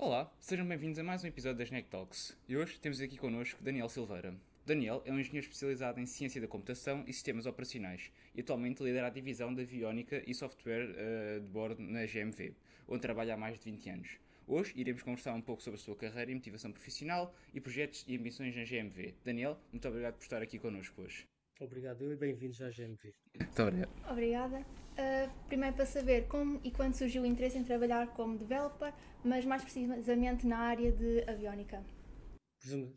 Olá, 0.00 0.32
sejam 0.38 0.64
bem-vindos 0.64 0.96
a 1.00 1.02
mais 1.02 1.24
um 1.24 1.26
episódio 1.26 1.58
das 1.58 1.66
Snack 1.66 1.88
Talks. 1.88 2.38
E 2.48 2.56
hoje 2.56 2.78
temos 2.78 3.00
aqui 3.00 3.16
connosco 3.16 3.60
Daniel 3.60 3.88
Silveira. 3.88 4.32
Daniel 4.64 5.02
é 5.04 5.10
um 5.10 5.18
engenheiro 5.18 5.44
especializado 5.44 5.98
em 5.98 6.06
ciência 6.06 6.40
da 6.40 6.46
computação 6.46 7.02
e 7.04 7.12
sistemas 7.12 7.46
operacionais 7.46 8.12
e 8.32 8.40
atualmente 8.40 8.80
lidera 8.80 9.08
a 9.08 9.10
divisão 9.10 9.52
da 9.52 9.62
aviónica 9.62 10.22
e 10.24 10.32
software 10.32 10.88
uh, 10.90 11.40
de 11.40 11.48
bordo 11.48 11.82
na 11.82 12.06
GMV, 12.06 12.54
onde 12.86 13.02
trabalha 13.02 13.34
há 13.34 13.36
mais 13.36 13.58
de 13.58 13.64
20 13.64 13.90
anos. 13.90 14.18
Hoje 14.46 14.72
iremos 14.76 15.02
conversar 15.02 15.34
um 15.34 15.42
pouco 15.42 15.64
sobre 15.64 15.80
a 15.80 15.82
sua 15.82 15.96
carreira 15.96 16.30
e 16.30 16.34
motivação 16.36 16.70
profissional 16.70 17.34
e 17.52 17.60
projetos 17.60 18.04
e 18.06 18.16
ambições 18.16 18.54
na 18.54 18.62
GMV. 18.62 19.16
Daniel, 19.24 19.58
muito 19.72 19.88
obrigado 19.88 20.14
por 20.14 20.22
estar 20.22 20.40
aqui 20.40 20.60
connosco 20.60 21.02
hoje. 21.02 21.26
Obrigado 21.60 22.02
eu 22.02 22.12
e 22.12 22.16
bem-vindos 22.16 22.62
à 22.62 22.70
GMV. 22.70 23.12
Muito 23.34 23.62
obrigado. 23.62 23.90
Obrigada. 24.08 24.60
Uh, 24.60 25.46
primeiro 25.48 25.74
para 25.74 25.86
saber 25.86 26.28
como 26.28 26.60
e 26.62 26.70
quando 26.70 26.94
surgiu 26.94 27.22
o 27.22 27.26
interesse 27.26 27.58
em 27.58 27.64
trabalhar 27.64 28.06
como 28.14 28.38
developer, 28.38 28.94
mas 29.24 29.44
mais 29.44 29.62
precisamente 29.62 30.46
na 30.46 30.58
área 30.58 30.92
de 30.92 31.28
aviónica. 31.28 31.84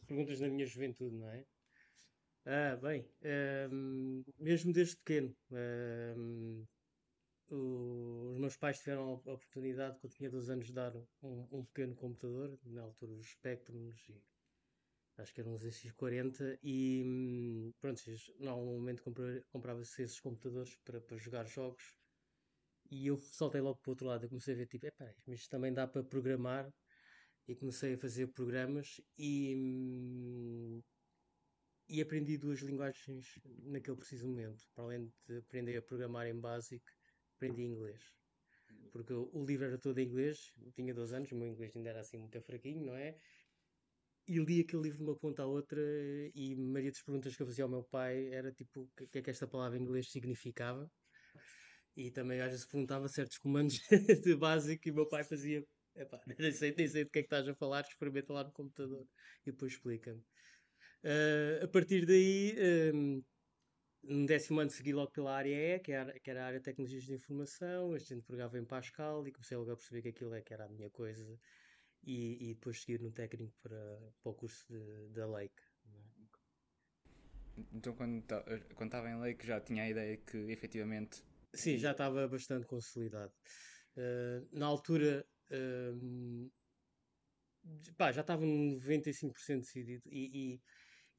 Perguntas 0.08 0.40
na 0.40 0.48
minha 0.48 0.66
juventude, 0.68 1.16
não 1.16 1.30
é? 1.30 1.44
Ah, 2.46 2.76
bem, 2.76 3.08
um, 3.72 4.24
mesmo 4.40 4.72
desde 4.74 4.96
pequeno, 4.98 5.36
um, 5.52 6.66
os 7.50 8.40
meus 8.40 8.58
pais 8.58 8.80
tiveram 8.80 9.22
a 9.26 9.34
oportunidade, 9.34 10.00
quando 10.00 10.14
tinha 10.14 10.30
12 10.30 10.52
anos, 10.52 10.68
de 10.68 10.74
dar 10.74 10.96
um, 11.22 11.48
um 11.52 11.66
pequeno 11.66 11.96
computador, 11.96 12.58
na 12.66 12.82
altura 12.82 13.12
os 13.14 13.28
Spectrums, 13.28 14.10
e 14.10 14.22
acho 15.18 15.34
que 15.34 15.42
eram 15.42 15.54
uns 15.54 15.64
X40, 15.64 16.58
e 16.64 17.04
hum, 17.06 17.72
pronto, 17.80 18.02
normalmente 18.40 19.02
comprava-se 19.52 20.04
esses 20.04 20.20
computadores 20.20 20.76
para, 20.84 21.02
para 21.02 21.18
jogar 21.18 21.46
jogos, 21.46 21.84
e 22.92 23.08
eu 23.08 23.18
saltei 23.18 23.62
logo 23.62 23.80
para 23.80 23.90
o 23.90 23.92
outro 23.94 24.08
lado, 24.08 24.26
eu 24.26 24.30
comecei 24.30 24.54
a 24.54 24.58
ver, 24.58 24.68
tipo, 24.68 24.86
epá, 24.86 25.14
mas 25.26 25.48
também 25.48 25.74
dá 25.74 25.88
para 25.88 26.04
programar, 26.04 26.70
e 27.48 27.56
comecei 27.56 27.94
a 27.96 27.98
fazer 27.98 28.28
programas, 28.34 29.02
e 29.18 29.56
hum, 29.56 30.82
e 31.90 32.02
aprendi 32.02 32.38
duas 32.38 32.60
linguagens 32.62 33.26
naquele 33.64 33.98
preciso 33.98 34.28
momento. 34.28 34.64
Para 34.74 34.86
além 34.86 35.12
de 35.28 35.38
aprender 35.40 35.78
a 35.78 35.82
programar 35.82 36.26
em 36.26 36.40
básico, 36.40 36.86
aprendi 37.36 37.64
inglês. 37.64 38.02
Porque 38.92 39.14
o 39.14 39.46
livro 39.46 39.66
era 39.66 39.78
todo 39.80 40.00
em 40.00 40.08
inglês, 40.08 40.38
tinha 40.76 40.94
12 40.94 41.16
anos, 41.16 41.32
o 41.32 41.36
meu 41.36 41.50
inglês 41.50 41.76
ainda 41.76 41.90
era 41.90 42.00
assim 42.02 42.18
muito 42.18 42.42
fraquinho, 42.42 42.86
não 42.86 42.96
é? 42.96 43.18
E 44.28 44.40
li 44.40 44.62
aquele 44.62 44.84
livro 44.84 45.00
de 45.00 45.04
uma 45.04 45.18
ponta 45.18 45.44
à 45.44 45.46
outra 45.46 45.82
e 46.36 46.54
a 46.54 46.58
maioria 46.58 46.92
das 46.92 47.02
perguntas 47.02 47.36
que 47.36 47.42
eu 47.42 47.48
fazia 47.48 47.64
ao 47.64 47.70
meu 47.70 47.84
pai 47.84 48.28
era 48.32 48.52
tipo, 48.52 48.82
o 48.82 49.08
que 49.08 49.20
é 49.20 49.22
que 49.22 49.30
esta 49.30 49.48
palavra 49.48 49.78
em 49.78 49.82
inglês 49.82 50.10
significava? 50.12 50.90
E 51.96 52.12
também 52.12 52.40
às 52.40 52.52
vezes 52.52 52.66
perguntava 52.66 53.08
certos 53.08 53.38
comandos 53.38 53.80
de 54.24 54.36
básico 54.36 54.88
e 54.88 54.92
o 54.92 54.96
meu 54.96 55.08
pai 55.08 55.24
fazia, 55.24 55.64
epá, 55.96 56.22
nem 56.40 56.52
sei, 56.52 56.74
nem 56.78 56.88
sei 56.88 57.04
do 57.04 57.10
que 57.10 57.20
é 57.20 57.22
que 57.24 57.26
estás 57.26 57.48
a 57.48 57.56
falar, 57.56 57.82
experimenta 57.82 58.32
lá 58.32 58.44
no 58.44 58.52
computador 58.54 59.06
e 59.46 59.52
depois 59.52 59.74
explica-me. 59.74 60.22
Uh, 61.04 61.64
a 61.64 61.68
partir 61.68 62.06
daí, 62.06 62.56
um, 62.94 63.24
no 64.04 64.26
décimo 64.26 64.60
ano 64.60 64.70
segui 64.70 64.94
logo 64.94 65.12
pela 65.12 65.36
área 65.36 65.76
E, 65.76 65.80
que 65.80 65.92
era, 65.92 66.14
que 66.20 66.30
era 66.30 66.44
a 66.44 66.48
área 66.48 66.60
de 66.60 66.66
tecnologias 66.66 67.04
de 67.04 67.14
informação, 67.14 67.94
a 67.94 67.98
gente 67.98 68.24
pegava 68.24 68.58
em 68.58 68.66
Pascal 68.66 69.28
e 69.28 69.32
comecei 69.32 69.58
logo 69.58 69.72
a 69.72 69.76
perceber 69.76 70.04
que 70.04 70.10
aquilo 70.10 70.34
é 70.34 70.42
que 70.42 70.54
era 70.54 70.66
a 70.66 70.70
minha 70.70 70.90
coisa 70.92 71.40
e, 72.04 72.50
e 72.50 72.54
depois 72.54 72.82
seguir 72.82 73.02
no 73.02 73.12
técnico 73.12 73.54
para, 73.62 74.14
para 74.22 74.32
o 74.32 74.36
curso 74.36 74.66
da 75.12 75.28
Lake. 75.28 75.62
Então 77.74 77.94
quando 77.94 78.20
estava 78.20 79.10
em 79.10 79.20
Lake 79.20 79.46
já 79.46 79.60
tinha 79.60 79.84
a 79.84 79.90
ideia 79.90 80.18
que 80.18 80.38
efetivamente... 80.52 81.24
Sim, 81.54 81.78
já 81.78 81.92
estava 81.92 82.28
bastante 82.28 82.66
consolidado. 82.66 83.34
Uh, 83.98 84.48
na 84.52 84.66
altura... 84.66 85.26
Uh, 85.52 86.50
pá, 87.98 88.12
já 88.12 88.22
estava 88.22 88.46
no 88.46 88.80
95% 88.80 89.60
decidido 89.60 90.04
e, 90.10 90.56
e 90.56 90.62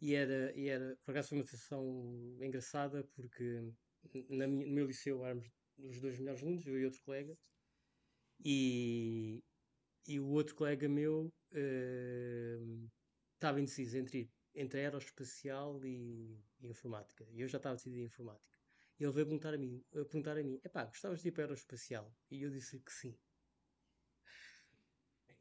e 0.03 0.16
era, 0.16 0.53
e 0.56 0.69
era, 0.69 0.99
por 1.04 1.12
acaso 1.12 1.28
foi 1.28 1.38
uma 1.38 1.47
sensação 1.47 2.37
engraçada 2.41 3.04
porque 3.14 3.62
na 4.28 4.49
minha, 4.49 4.66
no 4.66 4.72
meu 4.72 4.87
liceu 4.87 5.25
éramos 5.25 5.49
os 5.78 6.00
dois 6.00 6.19
melhores 6.19 6.43
alunos, 6.43 6.66
eu 6.66 6.76
e 6.76 6.84
outro 6.84 7.00
colega, 7.04 7.38
e, 8.44 9.41
e 10.06 10.18
o 10.18 10.28
outro 10.28 10.54
colega 10.54 10.88
meu 10.88 11.32
uh, 11.52 12.90
estava 13.34 13.60
indeciso 13.60 13.98
entre, 13.98 14.30
entre 14.54 14.80
aeroespacial 14.80 15.84
e, 15.84 16.38
e 16.60 16.68
informática. 16.68 17.26
E 17.30 17.40
eu 17.40 17.48
já 17.48 17.58
estava 17.58 17.76
decidido 17.76 18.02
em 18.02 18.06
informática. 18.06 18.58
E 18.98 19.04
ele 19.04 19.12
veio 19.12 19.26
perguntar 19.26 19.54
a 19.54 19.58
mim, 19.58 19.82
a 19.90 20.04
perguntar 20.04 20.38
a 20.38 20.42
mim, 20.42 20.60
epá, 20.64 20.84
gostavas 20.84 21.22
de 21.22 21.28
ir 21.28 21.32
para 21.32 21.44
aeroespacial? 21.44 22.12
E 22.30 22.42
eu 22.42 22.50
disse 22.50 22.78
que 22.78 22.92
sim. 22.92 23.16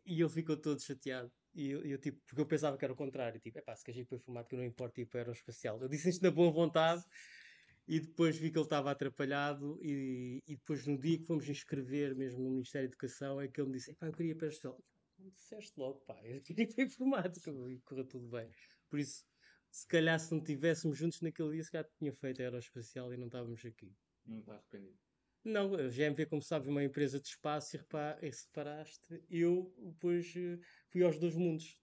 E 0.06 0.20
ele 0.20 0.30
ficou 0.30 0.58
todo 0.58 0.82
chateado. 0.82 1.32
E 1.54 1.70
eu, 1.70 1.86
eu, 1.86 1.98
tipo, 1.98 2.20
porque 2.26 2.42
eu 2.42 2.46
pensava 2.46 2.78
que 2.78 2.86
era 2.86 2.94
o 2.94 2.98
contrário, 2.98 3.40
tipo, 3.40 3.60
é 3.60 3.62
pá, 3.62 3.76
se 3.76 3.84
queres 3.84 4.02
ir 4.02 4.06
para 4.06 4.18
informática 4.18 4.56
não 4.56 4.64
importa 4.64 5.02
ir 5.02 5.06
para 5.06 5.22
aeroespacial. 5.22 5.82
Eu 5.82 5.90
disse 5.90 6.10
isto 6.10 6.24
na 6.24 6.32
boa 6.32 6.52
vontade 6.52 7.04
e 7.92 8.00
depois 8.00 8.38
vi 8.38 8.50
que 8.50 8.58
ele 8.58 8.64
estava 8.64 8.90
atrapalhado 8.90 9.78
e, 9.84 10.42
e 10.48 10.56
depois 10.56 10.88
no 10.88 10.98
dia 10.98 11.20
que 11.20 11.26
fomos 11.26 11.50
inscrever 11.50 12.16
mesmo 12.16 12.42
no 12.42 12.52
Ministério 12.52 12.88
da 12.88 12.94
Educação 12.94 13.42
é 13.42 13.50
que 13.50 13.60
ele 13.60 13.68
me 13.68 13.76
disse, 13.76 13.94
pá, 13.96 14.08
eu 14.08 14.14
queria 14.14 14.34
para 14.34 14.48
aeroespacial. 14.48 14.82
Não 15.20 15.30
disseste 15.30 15.74
logo, 15.78 16.00
pá, 16.06 16.18
eu 16.24 16.42
queria 16.42 16.70
para 16.70 16.86
informática 16.86 17.52
e 17.52 17.82
correu 17.82 18.08
tudo 18.08 18.30
bem. 18.30 18.50
Por 18.90 18.98
isso, 18.98 19.26
se 19.70 19.86
calhar 19.86 20.18
se 20.18 20.32
não 20.32 20.40
estivéssemos 20.40 20.98
juntos 20.98 21.20
naquele 21.20 21.52
dia, 21.52 21.64
se 21.66 21.70
calhar 21.70 21.90
tinha 22.00 22.14
feito 22.14 22.42
aeroespacial 22.42 23.14
e 23.14 23.18
não 23.18 23.26
estávamos 23.26 23.66
aqui. 23.66 23.94
Não 24.26 24.40
está 24.40 24.54
arrependido. 24.54 24.98
Não, 25.44 25.76
a 25.76 25.90
GMV, 25.90 26.28
como 26.28 26.42
sabes, 26.42 26.70
é 26.70 26.72
uma 26.72 26.86
empresa 26.86 27.20
de 27.20 27.28
espaço 27.28 27.76
e 27.76 27.80
reparaste, 27.80 29.22
eu 29.30 29.76
depois 29.78 30.34
eh, 30.38 30.58
fui 30.88 31.04
aos 31.04 31.20
dois 31.20 31.36
mundos. 31.36 31.78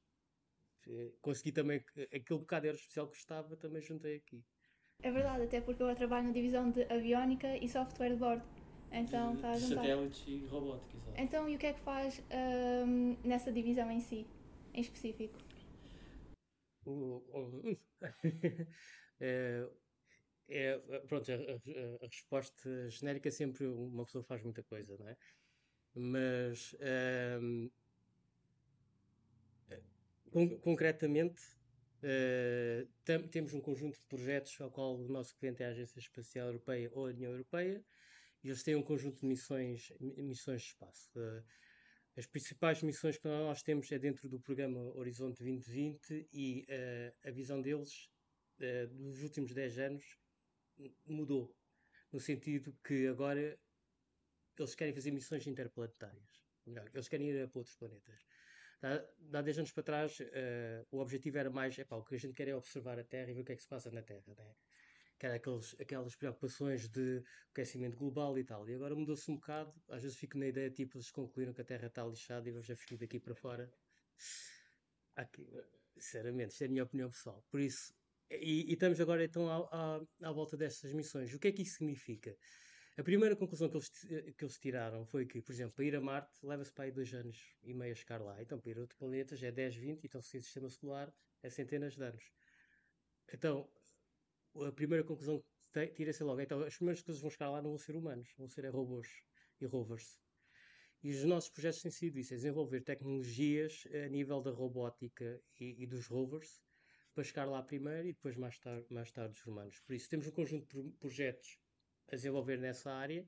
Eh, 0.87 1.13
consegui 1.21 1.53
também 1.53 1.85
aquele 2.15 2.41
bocado 2.41 2.67
era 2.67 2.77
especial 2.77 3.09
que 3.09 3.17
gostava, 3.17 3.59
também 3.59 3.83
juntei 3.83 4.17
aqui. 4.17 4.43
É 5.03 5.13
verdade, 5.13 5.45
até 5.45 5.61
porque 5.61 5.81
eu 5.81 5.95
trabalho 5.95 6.27
na 6.27 6.33
divisão 6.33 6.71
de 6.71 6.83
aviónica 6.93 7.57
e 7.57 7.69
software 7.69 8.11
de 8.11 8.17
bordo. 8.17 8.43
Então 8.91 9.35
está 9.35 9.51
a 9.53 9.59
juntar. 9.59 9.77
Satélites 9.77 10.25
e 10.27 10.47
robótica, 10.47 10.97
exato. 10.97 11.21
Então, 11.21 11.49
e 11.49 11.55
o 11.55 11.59
que 11.59 11.67
é 11.67 11.73
que 11.73 11.81
faz 11.81 12.21
um, 12.87 13.17
nessa 13.23 13.53
divisão 13.53 13.91
em 13.91 14.01
si, 14.01 14.27
em 14.75 14.81
específico? 14.81 15.39
Uh. 16.85 17.79
é, 19.21 20.79
pronto, 21.07 21.31
a, 21.31 21.35
a, 21.35 22.05
a, 22.05 22.07
resposta 22.07 22.91
genérica 22.91 23.29
é 23.29 23.33
sempre 23.33 23.67
uma 23.67 24.05
pessoa 24.05 24.25
faz 24.25 24.43
muita 24.43 24.65
coisa, 24.65 24.97
não 24.99 25.09
é? 25.09 25.17
Mas 25.95 26.75
um, 27.41 27.71
con 30.33 30.59
concretamente 30.59 31.58
tem, 33.05 33.29
temos 33.29 33.55
um 33.55 33.61
conjunto 33.61 33.99
de 33.99 34.05
projetos 34.07 34.61
ao 34.61 34.71
qual 34.71 34.97
o 34.97 35.09
nosso 35.09 35.37
cliente 35.37 35.63
é 35.63 35.67
a 35.67 35.71
Agência 35.71 35.99
Espacial 35.99 36.49
Europeia 36.49 36.91
ou 36.93 37.07
a 37.07 37.11
União 37.11 37.33
Europeia 37.33 37.85
e 38.43 38.49
eles 38.49 38.63
têm 38.63 38.77
um 38.77 38.83
conjunto 38.83 39.21
de 39.21 39.27
missões, 39.27 39.93
missões 40.01 40.63
de 40.63 40.69
espaço. 40.69 41.11
Uh, 41.19 41.43
as 42.17 42.27
principais 42.27 42.83
missões 42.83 43.17
que 43.17 43.29
nós 43.29 43.63
temos 43.63 43.91
é 43.93 43.99
dentro 43.99 44.29
do 44.29 44.41
programa 44.41 44.81
Horizonte 44.97 45.39
2020 45.39 46.29
e 46.33 46.67
uh, 46.69 47.29
a 47.29 47.31
visão 47.31 47.61
deles 47.61 48.11
dos 48.91 49.23
últimos 49.23 49.55
10 49.55 49.79
anos 49.79 50.19
mudou. 51.07 51.55
No 52.11 52.19
sentido 52.19 52.77
que 52.83 53.07
agora 53.07 53.57
eles 54.59 54.75
querem 54.75 54.93
fazer 54.93 55.13
missões 55.13 55.47
interplanetárias. 55.47 56.43
Melhor, 56.67 56.91
eles 56.93 57.09
querem 57.09 57.31
ir 57.31 57.49
para 57.49 57.59
outros 57.59 57.77
planetas. 57.77 58.27
Há, 58.83 59.39
há 59.39 59.43
10 59.43 59.59
anos 59.59 59.73
para 59.73 59.83
trás, 59.83 60.21
uh, 60.21 60.87
o 60.91 60.99
objetivo 60.99 61.39
era 61.39 61.51
mais: 61.51 61.79
epá, 61.79 61.97
o 61.97 62.05
que 62.05 62.15
a 62.15 62.19
gente 62.19 62.35
quer 62.35 62.49
é 62.49 62.55
observar 62.55 62.99
a 62.99 63.05
Terra 63.05 63.31
e 63.31 63.35
ver 63.35 63.41
o 63.43 63.45
que 63.45 63.53
é 63.53 63.57
que 63.57 63.63
se 63.63 63.69
passa 63.69 63.91
na 63.91 64.03
Terra. 64.03 64.23
Né? 64.27 64.55
Que 65.19 65.27
era 65.27 65.35
aqueles, 65.37 65.77
aquelas 65.81 66.15
preocupações 66.15 66.89
de 66.89 67.23
aquecimento 67.51 67.97
global 67.97 68.39
e 68.39 68.45
tal. 68.45 68.69
E 68.69 68.75
agora 68.75 68.95
mudou-se 68.95 69.31
um 69.31 69.35
bocado. 69.35 69.75
Às 69.89 70.03
vezes 70.03 70.17
fico 70.17 70.39
na 70.39 70.47
ideia, 70.47 70.71
tipo, 70.71 70.97
eles 70.97 71.11
concluíram 71.11 71.53
que 71.53 71.61
a 71.61 71.65
Terra 71.65 71.89
está 71.89 72.05
lixada 72.05 72.49
e 72.49 72.53
vamos 72.53 72.67
já 72.67 72.77
fugir 72.77 72.99
daqui 72.99 73.19
para 73.19 73.35
fora. 73.35 73.73
Aqui, 75.17 75.45
sinceramente, 75.97 76.53
isto 76.53 76.63
é 76.63 76.67
a 76.67 76.71
minha 76.71 76.85
opinião 76.85 77.11
pessoal. 77.11 77.45
Por 77.51 77.61
isso, 77.61 77.93
e, 78.31 78.71
e, 78.71 78.73
estamos 78.75 79.01
agora 79.01 79.25
então 79.25 79.49
à, 79.51 79.57
à, 79.73 80.29
à, 80.29 80.33
volta 80.33 80.57
destas 80.57 80.93
missões. 80.93 81.33
O 81.33 81.39
que 81.39 81.49
é 81.49 81.53
que 81.53 81.63
isso 81.63 81.79
significa? 81.79 82.37
A 82.99 83.03
primeira 83.05 83.37
conclusão 83.37 83.69
que 83.69 83.77
eles, 83.77 83.89
que 84.37 84.45
eles 84.45 84.59
tiraram 84.59 85.07
foi 85.07 85.25
que, 85.25 85.41
por 85.41 85.53
exemplo, 85.53 85.77
para 85.77 85.85
ir 85.85 85.95
a 85.95 86.01
Marte 86.01 86.45
leva-se 86.45 86.73
para 86.73 86.87
aí 86.87 86.91
dois 86.91 87.15
anos 87.15 87.55
e 87.63 87.73
meio 87.73 87.93
a 87.93 87.95
chegar 87.95 88.21
lá. 88.21 88.43
Então, 88.43 88.59
para 88.59 88.73
ir 88.73 88.77
a 88.77 88.81
outro 88.81 88.99
planeta 88.99 89.37
já 89.37 89.47
é 89.47 89.53
10, 89.53 89.77
20, 89.77 90.05
então 90.05 90.21
se 90.21 90.37
o 90.37 90.43
sistema 90.43 90.69
solar 90.69 91.15
é 91.41 91.49
centenas 91.49 91.95
de 91.95 92.03
anos. 92.03 92.33
Então, 93.33 93.71
a 94.67 94.73
primeira 94.73 95.05
conclusão 95.05 95.41
que 95.73 95.87
tira-se 95.87 96.25
logo, 96.25 96.41
então 96.41 96.61
as 96.65 96.75
primeiras 96.75 97.01
coisas 97.01 97.21
que 97.21 97.23
vão 97.23 97.31
chegar 97.31 97.51
lá 97.51 97.63
não 97.63 97.71
vão 97.71 97.79
ser 97.79 97.95
humanos, 97.95 98.35
vão 98.37 98.49
ser 98.49 98.65
é 98.65 98.69
robôs 98.69 99.07
e 99.61 99.67
rovers. 99.67 100.19
E 101.01 101.11
os 101.11 101.23
nossos 101.23 101.51
projetos 101.51 101.83
têm 101.83 101.93
sido 101.93 102.19
isso, 102.19 102.35
é 102.35 102.37
desenvolver 102.37 102.81
tecnologias 102.81 103.87
a 104.05 104.09
nível 104.09 104.43
da 104.43 104.51
robótica 104.51 105.41
e, 105.61 105.85
e 105.85 105.87
dos 105.87 106.09
rovers, 106.09 106.61
para 107.15 107.23
chegar 107.23 107.45
lá 107.45 107.63
primeiro 107.63 108.09
e 108.09 108.13
depois 108.13 108.37
mais 108.37 108.59
tarde, 108.59 108.87
mais 108.91 109.13
tarde 109.13 109.39
os 109.39 109.47
humanos. 109.47 109.79
Por 109.87 109.95
isso 109.95 110.09
temos 110.09 110.27
um 110.27 110.33
conjunto 110.33 110.83
de 110.83 110.91
projetos 110.99 111.61
a 112.11 112.17
desenvolver 112.17 112.59
nessa 112.59 112.93
área. 112.93 113.27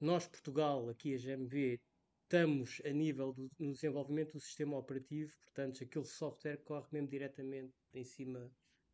Nós, 0.00 0.26
Portugal, 0.26 0.88
aqui 0.88 1.14
a 1.14 1.18
GMV, 1.18 1.80
estamos 2.22 2.82
a 2.84 2.90
nível 2.90 3.32
do 3.32 3.48
no 3.58 3.72
desenvolvimento 3.72 4.32
do 4.32 4.40
sistema 4.40 4.76
operativo, 4.76 5.32
portanto, 5.44 5.82
aquele 5.82 6.04
software 6.04 6.58
corre 6.58 6.86
mesmo 6.92 7.08
diretamente 7.08 7.74
em 7.94 8.04
cima 8.04 8.50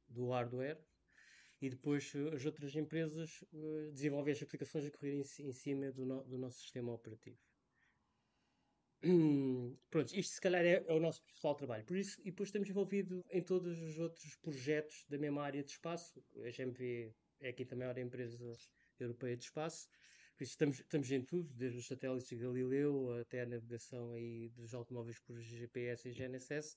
do 0.09 0.29
hardware 0.29 0.79
e 1.63 1.71
depois 1.71 2.13
uh, 2.15 2.35
as 2.35 2.45
outras 2.45 2.75
empresas 2.75 3.43
uh, 3.53 3.91
desenvolvem 3.93 4.33
as 4.33 4.43
aplicações 4.43 4.85
a 4.85 4.91
correr 4.91 5.15
em, 5.15 5.23
em 5.47 5.53
cima 5.53 5.91
do, 5.93 6.05
no, 6.05 6.25
do, 6.25 6.37
nosso 6.37 6.61
sistema 6.61 6.93
operativo. 6.93 7.39
Pronto, 9.91 10.15
isto 10.15 10.35
se 10.35 10.41
calhar 10.41 10.65
é, 10.65 10.85
é, 10.87 10.93
o 10.93 11.01
nosso 11.01 11.23
principal 11.23 11.55
trabalho. 11.55 11.85
Por 11.85 11.97
isso, 11.97 12.21
e 12.21 12.31
depois 12.31 12.49
estamos 12.49 12.69
envolvidos 12.69 13.23
em 13.31 13.43
todos 13.43 13.81
os 13.81 13.99
outros 13.99 14.37
projetos 14.37 15.05
da 15.09 15.17
mesma 15.17 15.43
área 15.43 15.63
de 15.63 15.71
espaço. 15.71 16.23
A 16.45 16.51
GMV 16.51 17.15
é 17.41 17.49
aqui 17.49 17.65
também 17.65 17.85
a 17.87 17.93
maior 17.93 17.99
empresa 17.99 18.37
europeia 18.99 19.37
de 19.37 19.45
espaço. 19.45 19.89
Estamos, 20.41 20.81
estamos 20.81 21.11
em 21.13 21.23
tudo, 21.23 21.49
desde 21.55 21.79
os 21.79 21.87
satélites 21.87 22.29
de 22.29 22.37
Galileu 22.37 23.21
até 23.21 23.43
a 23.43 23.47
navegação 23.47 24.13
aí 24.13 24.49
dos 24.51 24.75
automóveis 24.75 25.19
por 25.21 25.41
GPS 25.41 26.09
e 26.09 26.13
GNSS. 26.13 26.77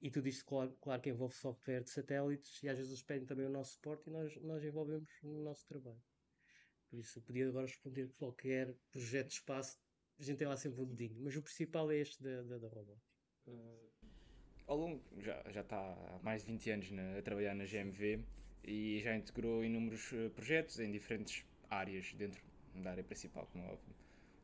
E 0.00 0.10
tudo 0.10 0.28
isto, 0.28 0.44
claro, 0.44 0.76
claro 0.80 1.02
que 1.02 1.10
envolve 1.10 1.34
software 1.34 1.82
de 1.82 1.90
satélites 1.90 2.62
e 2.62 2.68
às 2.68 2.76
vezes 2.76 2.92
eles 2.92 3.02
pedem 3.02 3.26
também 3.26 3.46
o 3.46 3.50
nosso 3.50 3.74
suporte 3.74 4.08
e 4.08 4.12
nós, 4.12 4.36
nós 4.42 4.64
envolvemos 4.64 5.10
no 5.22 5.42
nosso 5.42 5.66
trabalho. 5.66 6.02
Por 6.88 6.98
isso, 6.98 7.18
eu 7.18 7.22
podia 7.22 7.48
agora 7.48 7.66
responder 7.66 8.08
qualquer 8.16 8.74
projeto 8.90 9.28
de 9.28 9.34
espaço, 9.34 9.78
a 10.18 10.22
gente 10.22 10.38
tem 10.38 10.48
lá 10.48 10.56
sempre 10.56 10.80
um 10.80 10.86
dedinho, 10.86 11.20
mas 11.20 11.36
o 11.36 11.42
principal 11.42 11.90
é 11.90 11.98
este 11.98 12.22
da, 12.22 12.42
da, 12.42 12.58
da 12.58 12.68
Robot. 12.68 13.00
Uh, 13.46 13.88
ao 14.66 14.76
longo, 14.76 15.02
já, 15.20 15.42
já 15.50 15.60
está 15.60 15.78
há 15.78 16.20
mais 16.22 16.42
de 16.42 16.52
20 16.52 16.70
anos 16.70 16.90
na, 16.90 17.18
a 17.18 17.22
trabalhar 17.22 17.54
na 17.54 17.64
GMV 17.64 18.24
e 18.64 19.00
já 19.00 19.16
integrou 19.16 19.64
inúmeros 19.64 20.12
eh, 20.12 20.28
projetos 20.30 20.78
em 20.78 20.90
diferentes 20.90 21.44
áreas 21.70 22.12
dentro 22.14 22.42
da 22.74 22.90
área 22.90 23.04
principal, 23.04 23.46
como 23.52 23.64
é 23.64 23.68
óbvio. 23.68 23.94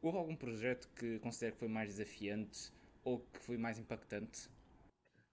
Houve 0.03 0.19
algum 0.19 0.37
projeto 0.37 0.89
que 0.97 1.19
considere 1.19 1.53
que 1.53 1.59
foi 1.59 1.69
mais 1.69 1.89
desafiante 1.89 2.73
ou 3.03 3.21
que 3.21 3.39
foi 3.41 3.57
mais 3.57 3.79
impactante? 3.79 4.49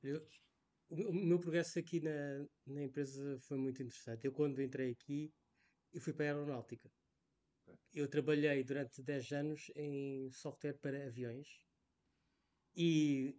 Eu, 0.03 0.25
o 0.89 1.13
meu 1.13 1.39
progresso 1.39 1.79
aqui 1.79 1.99
na, 1.99 2.45
na 2.67 2.83
empresa 2.83 3.39
foi 3.41 3.57
muito 3.57 3.81
interessante. 3.81 4.25
Eu, 4.25 4.31
quando 4.31 4.61
entrei 4.61 4.91
aqui, 4.91 5.31
eu 5.93 6.01
fui 6.01 6.13
para 6.13 6.25
a 6.25 6.27
aeronáutica. 6.29 6.89
Eu 7.93 8.07
trabalhei 8.07 8.63
durante 8.63 9.01
10 9.01 9.31
anos 9.31 9.71
em 9.75 10.29
software 10.31 10.77
para 10.81 11.05
aviões 11.07 11.47
e, 12.75 13.35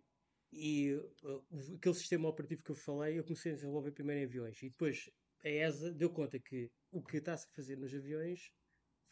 e 0.52 0.94
uh, 1.24 1.44
aquele 1.76 1.94
sistema 1.94 2.28
operativo 2.28 2.62
que 2.62 2.70
eu 2.70 2.76
falei, 2.76 3.18
eu 3.18 3.24
comecei 3.24 3.52
a 3.52 3.54
desenvolver 3.54 3.92
primeiro 3.92 4.20
em 4.20 4.24
aviões 4.24 4.62
e 4.62 4.68
depois 4.68 5.10
a 5.44 5.48
ESA 5.48 5.92
deu 5.92 6.10
conta 6.10 6.38
que 6.38 6.70
o 6.90 7.02
que 7.02 7.16
está-se 7.18 7.46
a 7.46 7.52
fazer 7.52 7.76
nos 7.76 7.94
aviões 7.94 8.52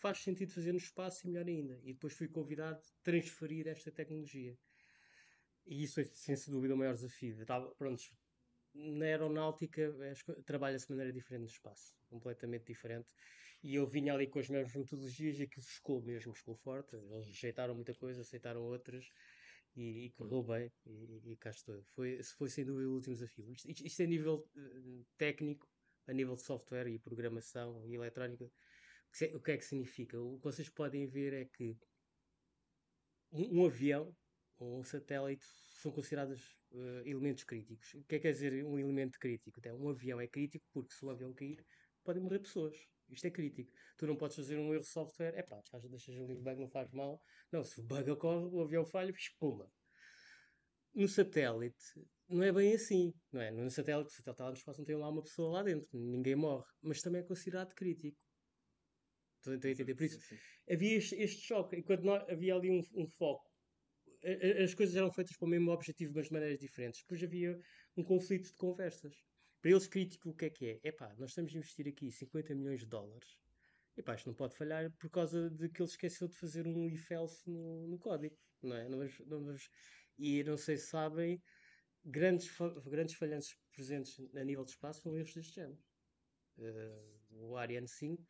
faz 0.01 0.19
sentido 0.19 0.53
fazer 0.53 0.73
no 0.73 0.79
espaço 0.79 1.27
e 1.27 1.31
melhor 1.31 1.47
ainda. 1.47 1.79
E 1.83 1.93
depois 1.93 2.15
fui 2.15 2.29
convidado 2.29 2.79
a 2.79 3.03
transferir 3.03 3.69
esta 3.69 3.91
tecnologia. 3.91 4.57
E 5.67 5.83
isso 5.83 5.95
foi, 5.95 6.05
sem 6.05 6.35
dúvida, 6.49 6.75
o 6.75 6.77
maior 6.77 6.95
desafio. 6.95 7.41
Estava, 7.41 7.71
pronto, 7.75 8.03
na 8.75 9.05
aeronáutica 9.05 9.95
trabalha-se 10.45 10.87
de 10.87 10.93
maneira 10.93 11.13
diferente 11.13 11.43
no 11.43 11.47
espaço, 11.47 11.95
completamente 12.09 12.67
diferente. 12.67 13.13
E 13.63 13.75
eu 13.75 13.87
vinha 13.87 14.15
ali 14.15 14.27
com 14.27 14.39
as 14.39 14.49
mesmas 14.49 14.75
metodologias 14.75 15.39
e 15.39 15.43
aquilo 15.43 15.67
ficou 15.67 16.03
mesmo, 16.03 16.33
ficou 16.33 16.55
forte. 16.55 16.97
Eles 16.97 17.27
rejeitaram 17.27 17.75
muita 17.75 17.95
coisa, 17.95 18.23
aceitaram 18.23 18.63
outras 18.63 19.07
e, 19.77 20.07
e 20.07 20.11
correu 20.13 20.43
bem. 20.43 20.73
E, 20.87 21.33
e 21.33 21.37
cá 21.37 21.51
estou. 21.51 21.83
Foi, 21.95 22.23
foi 22.23 22.49
sem 22.49 22.65
dúvida 22.65 22.89
o 22.89 22.95
último 22.95 23.15
desafio. 23.15 23.51
Isto, 23.51 23.87
isto 23.87 24.03
é 24.03 24.07
nível 24.07 24.49
uh, 24.57 25.07
técnico, 25.19 25.69
a 26.11 26.13
nível 26.13 26.35
de 26.35 26.43
software 26.43 26.89
e 26.89 26.99
programação 26.99 27.87
e 27.87 27.95
eletrónica 27.95 28.51
o 29.35 29.41
que 29.41 29.53
é 29.53 29.57
que 29.57 29.65
significa? 29.65 30.21
O 30.21 30.39
que 30.39 30.45
vocês 30.45 30.69
podem 30.69 31.07
ver 31.07 31.33
é 31.33 31.45
que 31.45 31.77
um, 33.33 33.61
um 33.61 33.67
avião 33.67 34.15
ou 34.59 34.79
um 34.79 34.85
satélite 34.85 35.45
são 35.81 35.91
considerados 35.91 36.57
uh, 36.73 37.03
elementos 37.05 37.45
críticos. 37.45 37.95
O 37.95 38.05
que 38.05 38.17
é 38.17 38.19
que 38.19 38.23
quer 38.23 38.33
dizer 38.33 38.65
um 38.65 38.79
elemento 38.79 39.19
crítico? 39.19 39.59
Então, 39.59 39.77
um 39.79 39.89
avião 39.89 40.21
é 40.21 40.27
crítico 40.27 40.65
porque 40.73 40.93
se 40.93 41.05
o 41.05 41.11
avião 41.11 41.33
cair, 41.33 41.65
podem 42.05 42.23
morrer 42.23 42.41
pessoas. 42.41 42.77
Isto 43.09 43.27
é 43.27 43.31
crítico. 43.31 43.73
Tu 43.97 44.07
não 44.07 44.17
podes 44.17 44.37
fazer 44.37 44.57
um 44.57 44.73
erro 44.73 44.83
de 44.83 44.89
software, 44.89 45.35
é 45.37 45.43
pá, 45.43 45.61
deixas 45.89 46.17
ali 46.17 46.33
o 46.33 46.41
bug, 46.41 46.61
não 46.61 46.69
faz 46.69 46.91
mal. 46.93 47.21
Não, 47.51 47.65
se 47.65 47.81
o 47.81 47.83
bug 47.83 48.11
ocorre, 48.11 48.47
o 48.47 48.61
avião 48.61 48.85
falha, 48.85 49.11
espuma. 49.11 49.71
No 50.95 51.09
satélite, 51.09 51.85
não 52.29 52.43
é 52.43 52.53
bem 52.53 52.75
assim, 52.75 53.13
não 53.33 53.41
é? 53.41 53.51
No 53.51 53.71
satélite, 53.71 54.09
o 54.09 54.13
satélite 54.13 54.31
está 54.31 54.45
lá 54.45 54.51
no 54.51 54.57
espaço, 54.57 54.81
não 54.81 54.87
tem 54.87 54.97
lá 54.97 55.09
uma 55.09 55.23
pessoa 55.23 55.53
lá 55.53 55.63
dentro, 55.63 55.89
ninguém 55.93 56.35
morre, 56.35 56.67
mas 56.83 57.01
também 57.01 57.21
é 57.21 57.25
considerado 57.25 57.75
crítico. 57.75 58.19
Estou 59.39 59.53
a 59.53 59.73
entender? 59.73 59.95
Por 59.95 60.05
isso, 60.05 60.21
sim, 60.21 60.37
sim. 60.37 60.73
havia 60.73 60.99
este, 60.99 61.15
este, 61.17 61.41
choque, 61.47 61.77
enquanto 61.77 62.03
nós, 62.03 62.29
havia 62.29 62.55
ali 62.55 62.71
um, 62.71 62.83
um 62.95 63.07
foco. 63.07 63.49
as 64.63 64.75
coisas 64.75 64.95
eram 64.95 65.11
feitas 65.11 65.37
para 65.37 65.47
o 65.47 65.49
mesmo 65.49 65.71
objetivo, 65.71 66.13
mas 66.15 66.27
de 66.27 66.33
maneiras 66.33 66.59
diferentes. 66.59 67.01
Depois 67.01 67.23
havia 67.23 67.59
um 67.97 68.05
conflito 68.05 68.49
de 68.49 68.55
conversas. 68.55 69.15
Para 69.63 69.71
eles, 69.71 69.87
crítico, 69.87 70.31
o 70.31 70.35
que 70.35 70.45
é 70.47 70.51
que 70.51 70.67
é? 70.67 70.89
Epá, 70.89 71.15
nós 71.19 71.31
estamos 71.31 71.55
a 71.55 71.59
investir 71.59 71.89
aqui 71.89 72.11
50 72.11 72.55
milhões 72.55 72.81
de 72.81 72.87
dólares. 72.87 73.29
Epá, 73.97 74.15
isto 74.15 74.27
não 74.27 74.35
pode 74.35 74.57
falhar 74.57 74.91
por 74.99 75.11
causa 75.11 75.51
de 75.51 75.69
que 75.69 75.83
ele 75.83 75.89
esqueceu 75.89 76.29
de 76.29 76.37
fazer 76.37 76.67
um 76.67 76.89
if 76.89 77.11
else 77.11 77.49
no, 77.49 77.87
no 77.87 77.99
código. 77.99 78.37
Não 78.63 78.77
é? 78.77 78.89
Não 78.89 78.99
vamos, 78.99 79.19
não 79.21 79.45
vamos, 79.45 79.71
e 80.21 80.45
não 80.45 80.57
sei 80.57 80.77
se 80.77 80.87
sabem, 80.87 81.43
grandes, 82.05 82.51
grandes 82.87 83.15
falhanças 83.15 83.57
presentes 83.73 84.21
a 84.35 84.45
nível 84.45 84.65
de 84.65 84.73
espaço 84.73 85.03
foram 85.03 85.19
erros 85.19 85.35
deste 85.35 85.55
género. 85.55 85.79
Uh, 86.59 87.49
o 87.49 87.57
Ariane 87.57 87.89
5 87.89 88.23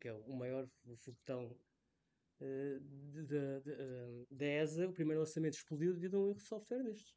que 0.00 0.08
é 0.08 0.12
o 0.12 0.32
maior 0.32 0.68
foguetão 0.96 1.56
uh, 2.40 4.26
da 4.30 4.46
ESA, 4.46 4.88
o 4.88 4.92
primeiro 4.92 5.20
lançamento 5.20 5.54
explodiu 5.54 5.92
devido 5.92 6.16
a 6.16 6.20
um 6.20 6.26
erro 6.26 6.34
de 6.34 6.42
software 6.42 6.82
destes. 6.82 7.14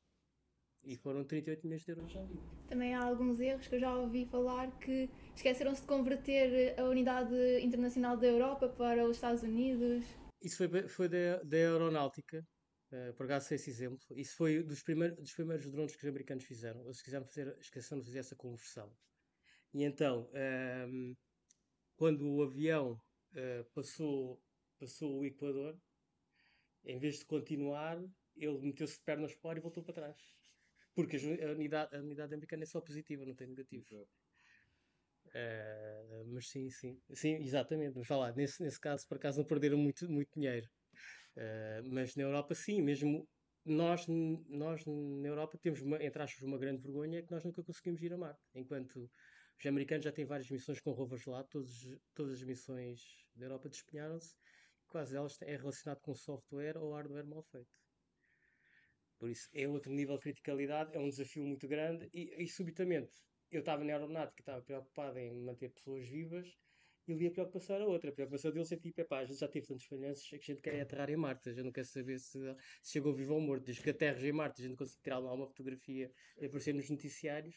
E 0.83 0.95
foram 0.95 1.23
38 1.23 1.63
milhões 1.63 1.83
de 1.83 1.91
euros 1.91 2.11
já. 2.11 2.23
Também 2.67 2.93
há 2.93 3.03
alguns 3.03 3.39
erros 3.39 3.67
que 3.67 3.75
eu 3.75 3.79
já 3.79 3.95
ouvi 3.95 4.25
falar 4.25 4.71
que 4.79 5.09
esqueceram-se 5.35 5.81
de 5.81 5.87
converter 5.87 6.79
a 6.79 6.83
unidade 6.83 7.35
internacional 7.59 8.15
da 8.15 8.27
Europa 8.27 8.69
para 8.69 9.03
os 9.03 9.17
Estados 9.17 9.41
Unidos. 9.41 10.05
Isso 10.43 10.57
foi, 10.57 10.87
foi 10.87 11.09
da, 11.09 11.41
da 11.43 11.57
aeronáutica, 11.57 12.45
uh, 12.91 13.13
por 13.15 13.25
acaso 13.25 13.47
sei 13.47 13.55
esse 13.55 13.69
exemplo. 13.69 13.99
Isso 14.15 14.35
foi 14.35 14.63
dos 14.63 14.83
primeiros, 14.83 15.17
dos 15.17 15.33
primeiros 15.33 15.71
drones 15.71 15.95
que 15.95 16.03
os 16.03 16.09
americanos 16.09 16.43
fizeram. 16.43 16.83
Eles 16.83 17.01
quiseram 17.01 17.25
fazer, 17.25 17.57
esqueceram 17.59 18.01
de 18.01 18.07
fazer 18.07 18.19
essa 18.19 18.35
conversão. 18.35 18.95
E 19.73 19.83
então, 19.83 20.29
um, 20.31 20.37
ehm, 20.37 21.17
quando 21.97 22.27
o 22.29 22.43
avião 22.43 22.93
uh, 23.33 23.65
passou, 23.73 24.41
passou 24.79 25.19
o 25.19 25.25
Equador, 25.25 25.77
em 26.85 26.97
vez 26.99 27.19
de 27.19 27.25
continuar, 27.25 27.97
ele 28.35 28.59
meteu-se 28.59 28.97
de 28.97 29.03
pernas 29.03 29.33
para 29.35 29.47
o 29.47 29.51
ar 29.51 29.57
e 29.57 29.61
voltou 29.61 29.83
para 29.83 29.93
trás. 29.93 30.17
Porque 30.93 31.17
a 31.17 31.51
unidade, 31.51 31.95
a 31.95 31.99
unidade 31.99 32.33
americana 32.33 32.63
é 32.63 32.65
só 32.65 32.79
positiva, 32.79 33.25
não 33.25 33.35
tem 33.35 33.47
negativo. 33.47 33.85
Uh, 35.25 36.25
mas 36.27 36.47
sim, 36.47 36.69
sim. 36.69 37.01
Sim, 37.13 37.35
exatamente. 37.43 37.97
Mas 37.97 38.07
falar, 38.07 38.33
nesse, 38.35 38.63
nesse 38.63 38.79
caso, 38.79 39.05
por 39.07 39.17
acaso, 39.17 39.39
não 39.39 39.45
perderam 39.45 39.77
muito, 39.77 40.09
muito 40.09 40.29
dinheiro. 40.33 40.69
Uh, 41.37 41.83
mas 41.91 42.15
na 42.15 42.23
Europa, 42.23 42.55
sim, 42.55 42.81
mesmo 42.81 43.27
nós, 43.65 44.05
nós 44.07 44.85
na 44.85 45.27
Europa 45.27 45.57
temos, 45.57 45.81
uma, 45.81 46.01
entre 46.03 46.21
aspas, 46.21 46.41
uma 46.43 46.57
grande 46.57 46.81
vergonha 46.81 47.19
é 47.19 47.21
que 47.21 47.31
nós 47.31 47.43
nunca 47.43 47.63
conseguimos 47.63 48.01
ir 48.01 48.13
a 48.13 48.17
Marte. 48.17 48.41
Enquanto 48.53 49.09
os 49.59 49.65
americanos 49.65 50.05
já 50.05 50.11
têm 50.11 50.25
várias 50.25 50.49
missões 50.49 50.79
com 50.79 50.91
rovers 50.91 51.25
lá, 51.25 51.43
todos, 51.43 51.87
todas 52.13 52.33
as 52.33 52.43
missões 52.43 53.01
da 53.35 53.45
Europa 53.45 53.69
despenharam-se, 53.69 54.35
quase 54.87 55.15
elas 55.15 55.41
é 55.41 55.57
relacionado 55.57 55.99
com 56.01 56.13
software 56.13 56.77
ou 56.77 56.93
hardware 56.93 57.25
mal 57.25 57.43
feito. 57.43 57.75
Por 59.17 59.29
isso 59.29 59.49
é 59.53 59.67
outro 59.67 59.91
nível 59.91 60.15
de 60.17 60.23
criticalidade, 60.23 60.95
é 60.95 60.99
um 60.99 61.09
desafio 61.09 61.45
muito 61.45 61.67
grande 61.67 62.09
e, 62.13 62.43
e 62.43 62.47
subitamente 62.47 63.13
eu 63.49 63.59
estava 63.59 63.83
na 63.83 63.93
aeronáutica, 63.93 64.41
estava 64.41 64.61
preocupado 64.61 65.17
em 65.17 65.33
manter 65.41 65.69
pessoas 65.69 66.07
vivas 66.07 66.47
e 67.07 67.13
ali 67.13 67.27
a 67.27 67.31
preocupação 67.31 67.75
era 67.75 67.85
outra. 67.85 68.09
A 68.09 68.13
preocupação 68.13 68.51
deles 68.51 68.71
é 68.71 68.77
tipo, 68.77 68.99
epá, 69.01 69.19
a 69.19 69.25
gente 69.25 69.39
já 69.39 69.47
teve 69.47 69.67
tantos 69.67 69.85
falhanços 69.85 70.27
que 70.27 70.35
a 70.35 70.39
gente 70.39 70.61
quer 70.61 70.81
aterrar 70.81 71.09
em 71.09 71.15
Marte, 71.15 71.49
a 71.49 71.53
gente 71.53 71.63
não 71.63 71.71
quer 71.71 71.85
saber 71.85 72.19
se, 72.19 72.39
se 72.81 72.91
chegou 72.91 73.13
vivo 73.13 73.33
ou 73.33 73.41
morto. 73.41 73.63
Desde 73.65 73.83
que 73.83 73.89
aterres 73.89 74.23
em 74.23 74.31
Marte, 74.31 74.61
a 74.61 74.67
gente 74.67 74.77
consegue 74.77 75.01
tirar 75.01 75.19
lá 75.19 75.33
uma 75.33 75.47
fotografia 75.47 76.11
e 76.39 76.45
aparecer 76.45 76.73
nos 76.73 76.89
noticiários. 76.89 77.55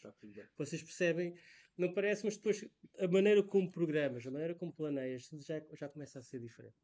Vocês 0.57 0.81
percebem 0.81 1.33
não 1.79 1.93
parece, 1.93 2.25
mas 2.25 2.35
depois 2.35 2.65
a 2.99 3.07
maneira 3.07 3.41
como 3.41 3.71
programas, 3.71 4.27
a 4.27 4.31
maneira 4.31 4.53
como 4.53 4.69
planeias, 4.71 5.27
tudo 5.29 5.41
já, 5.41 5.61
já 5.73 5.87
começa 5.87 6.19
a 6.19 6.21
ser 6.21 6.41
diferente. 6.41 6.75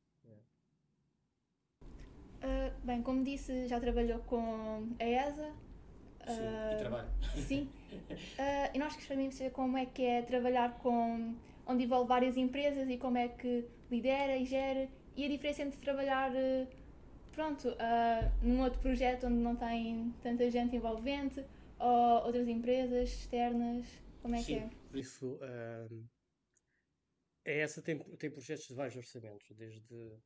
Uh, 2.45 2.85
bem, 2.85 3.01
como 3.01 3.23
disse, 3.23 3.67
já 3.67 3.79
trabalhou 3.79 4.19
com 4.19 4.87
a 4.99 5.03
ESA. 5.03 5.49
Uh, 5.49 6.27
sim, 6.27 6.41
e 6.41 6.47
ah, 6.47 6.77
trabalho. 6.77 7.09
Sim. 7.35 7.69
Uh, 7.91 8.71
e 8.75 8.79
nós 8.79 8.95
gostaríamos 8.95 9.33
de 9.33 9.39
saber 9.39 9.51
como 9.51 9.77
é 9.77 9.85
que 9.85 10.03
é 10.03 10.21
trabalhar 10.21 10.77
com. 10.77 11.35
Onde 11.65 11.83
envolve 11.83 12.07
várias 12.07 12.37
empresas 12.37 12.89
e 12.89 12.97
como 12.97 13.17
é 13.17 13.27
que 13.27 13.65
lidera 13.89 14.37
e 14.37 14.45
gera. 14.45 14.89
E 15.15 15.25
a 15.25 15.29
diferença 15.29 15.63
entre 15.63 15.79
trabalhar. 15.79 16.31
Pronto, 17.31 17.67
num 18.41 18.61
outro 18.61 18.79
projeto 18.79 19.27
onde 19.27 19.35
não 19.35 19.57
tem 19.57 20.13
tanta 20.23 20.49
gente 20.49 20.75
envolvente 20.75 21.43
ou 21.77 22.25
outras 22.25 22.47
empresas 22.47 23.09
externas, 23.09 23.85
como 24.21 24.35
é 24.35 24.39
Sim, 24.39 24.45
que 24.45 24.59
é? 24.59 24.69
por 24.89 24.97
isso 24.97 25.33
uh, 25.35 26.09
a 27.45 27.51
essa 27.51 27.81
tem, 27.81 27.99
tem 28.17 28.31
projetos 28.31 28.65
de 28.67 28.73
vários 28.73 28.95
orçamentos, 28.95 29.45
desde 29.55 30.17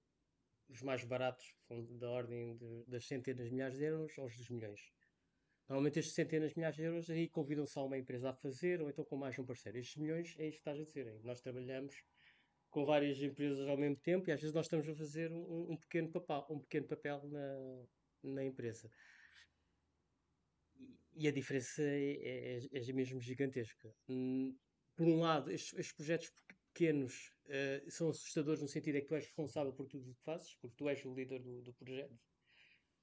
os 0.69 0.81
mais 0.81 1.03
baratos 1.03 1.55
são 1.67 1.83
da 1.97 2.09
ordem 2.09 2.55
de, 2.55 2.85
das 2.85 3.07
centenas 3.07 3.47
de 3.47 3.51
milhares 3.51 3.77
de 3.77 3.83
euros 3.83 4.17
aos 4.19 4.37
dos 4.37 4.49
milhões. 4.49 4.79
Normalmente 5.69 5.99
estes 5.99 6.15
centenas 6.15 6.49
de 6.49 6.57
milhares 6.57 6.75
de 6.75 6.83
euros 6.83 7.09
aí 7.11 7.29
convidam-se 7.29 7.77
a 7.77 7.83
uma 7.83 7.97
empresa 7.97 8.31
a 8.31 8.33
fazer 8.33 8.81
ou 8.81 8.89
então 8.89 9.05
com 9.05 9.15
mais 9.15 9.37
um 9.37 9.45
parceiro. 9.45 9.77
Estes 9.77 9.97
milhões 9.97 10.35
é 10.39 10.47
isto 10.47 10.55
que 10.55 10.69
estás 10.69 10.79
a 10.79 10.83
dizer. 10.83 11.23
Nós 11.23 11.39
trabalhamos 11.41 11.95
com 12.71 12.85
várias 12.85 13.21
empresas 13.21 13.67
ao 13.67 13.77
mesmo 13.77 13.95
tempo 13.97 14.27
e 14.27 14.33
às 14.33 14.41
vezes 14.41 14.53
nós 14.53 14.65
estamos 14.65 14.89
a 14.89 14.95
fazer 14.95 15.31
um, 15.31 15.73
um 15.73 15.77
pequeno 15.77 16.09
papel, 16.11 16.45
um 16.49 16.59
pequeno 16.59 16.87
papel 16.87 17.21
na, 17.27 17.85
na 18.23 18.43
empresa. 18.43 18.89
E 21.15 21.27
a 21.27 21.31
diferença 21.31 21.83
é, 21.83 22.57
é, 22.73 22.89
é 22.89 22.93
mesmo 22.93 23.21
gigantesca. 23.21 23.93
Hum, 24.07 24.57
por 24.95 25.07
um 25.07 25.19
lado, 25.19 25.51
estes, 25.51 25.73
estes 25.77 25.95
projetos 25.95 26.31
pequenos 26.73 27.31
uh, 27.45 27.91
são 27.91 28.09
assustadores 28.09 28.61
no 28.61 28.67
sentido 28.67 28.97
é 28.97 29.01
que 29.01 29.07
tu 29.07 29.15
és 29.15 29.25
responsável 29.25 29.71
por 29.71 29.85
tudo 29.85 30.09
o 30.09 30.15
que 30.15 30.23
fazes, 30.23 30.55
porque 30.55 30.75
tu 30.75 30.89
és 30.89 31.05
o 31.05 31.13
líder 31.13 31.43
do, 31.43 31.61
do 31.61 31.73
projeto. 31.73 32.17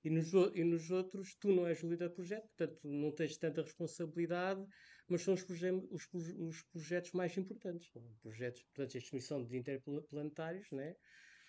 E 0.06 0.10
nos, 0.10 0.32
e 0.54 0.62
nos 0.62 0.88
outros, 0.92 1.34
tu 1.34 1.48
não 1.48 1.66
és 1.66 1.82
o 1.82 1.88
líder 1.88 2.08
do 2.08 2.14
projeto, 2.14 2.46
portanto, 2.46 2.78
não 2.84 3.10
tens 3.10 3.36
tanta 3.36 3.60
responsabilidade, 3.60 4.64
mas 5.08 5.22
são 5.22 5.34
os, 5.34 5.42
proje 5.42 5.72
os, 5.90 6.08
os 6.12 6.62
projetos 6.62 7.10
mais 7.10 7.36
importantes. 7.36 7.90
Projetos, 8.22 8.62
portanto, 8.62 8.96
a 8.96 8.98
extinção 8.98 9.44
de 9.44 9.56
interplanetários, 9.56 10.70
né? 10.70 10.94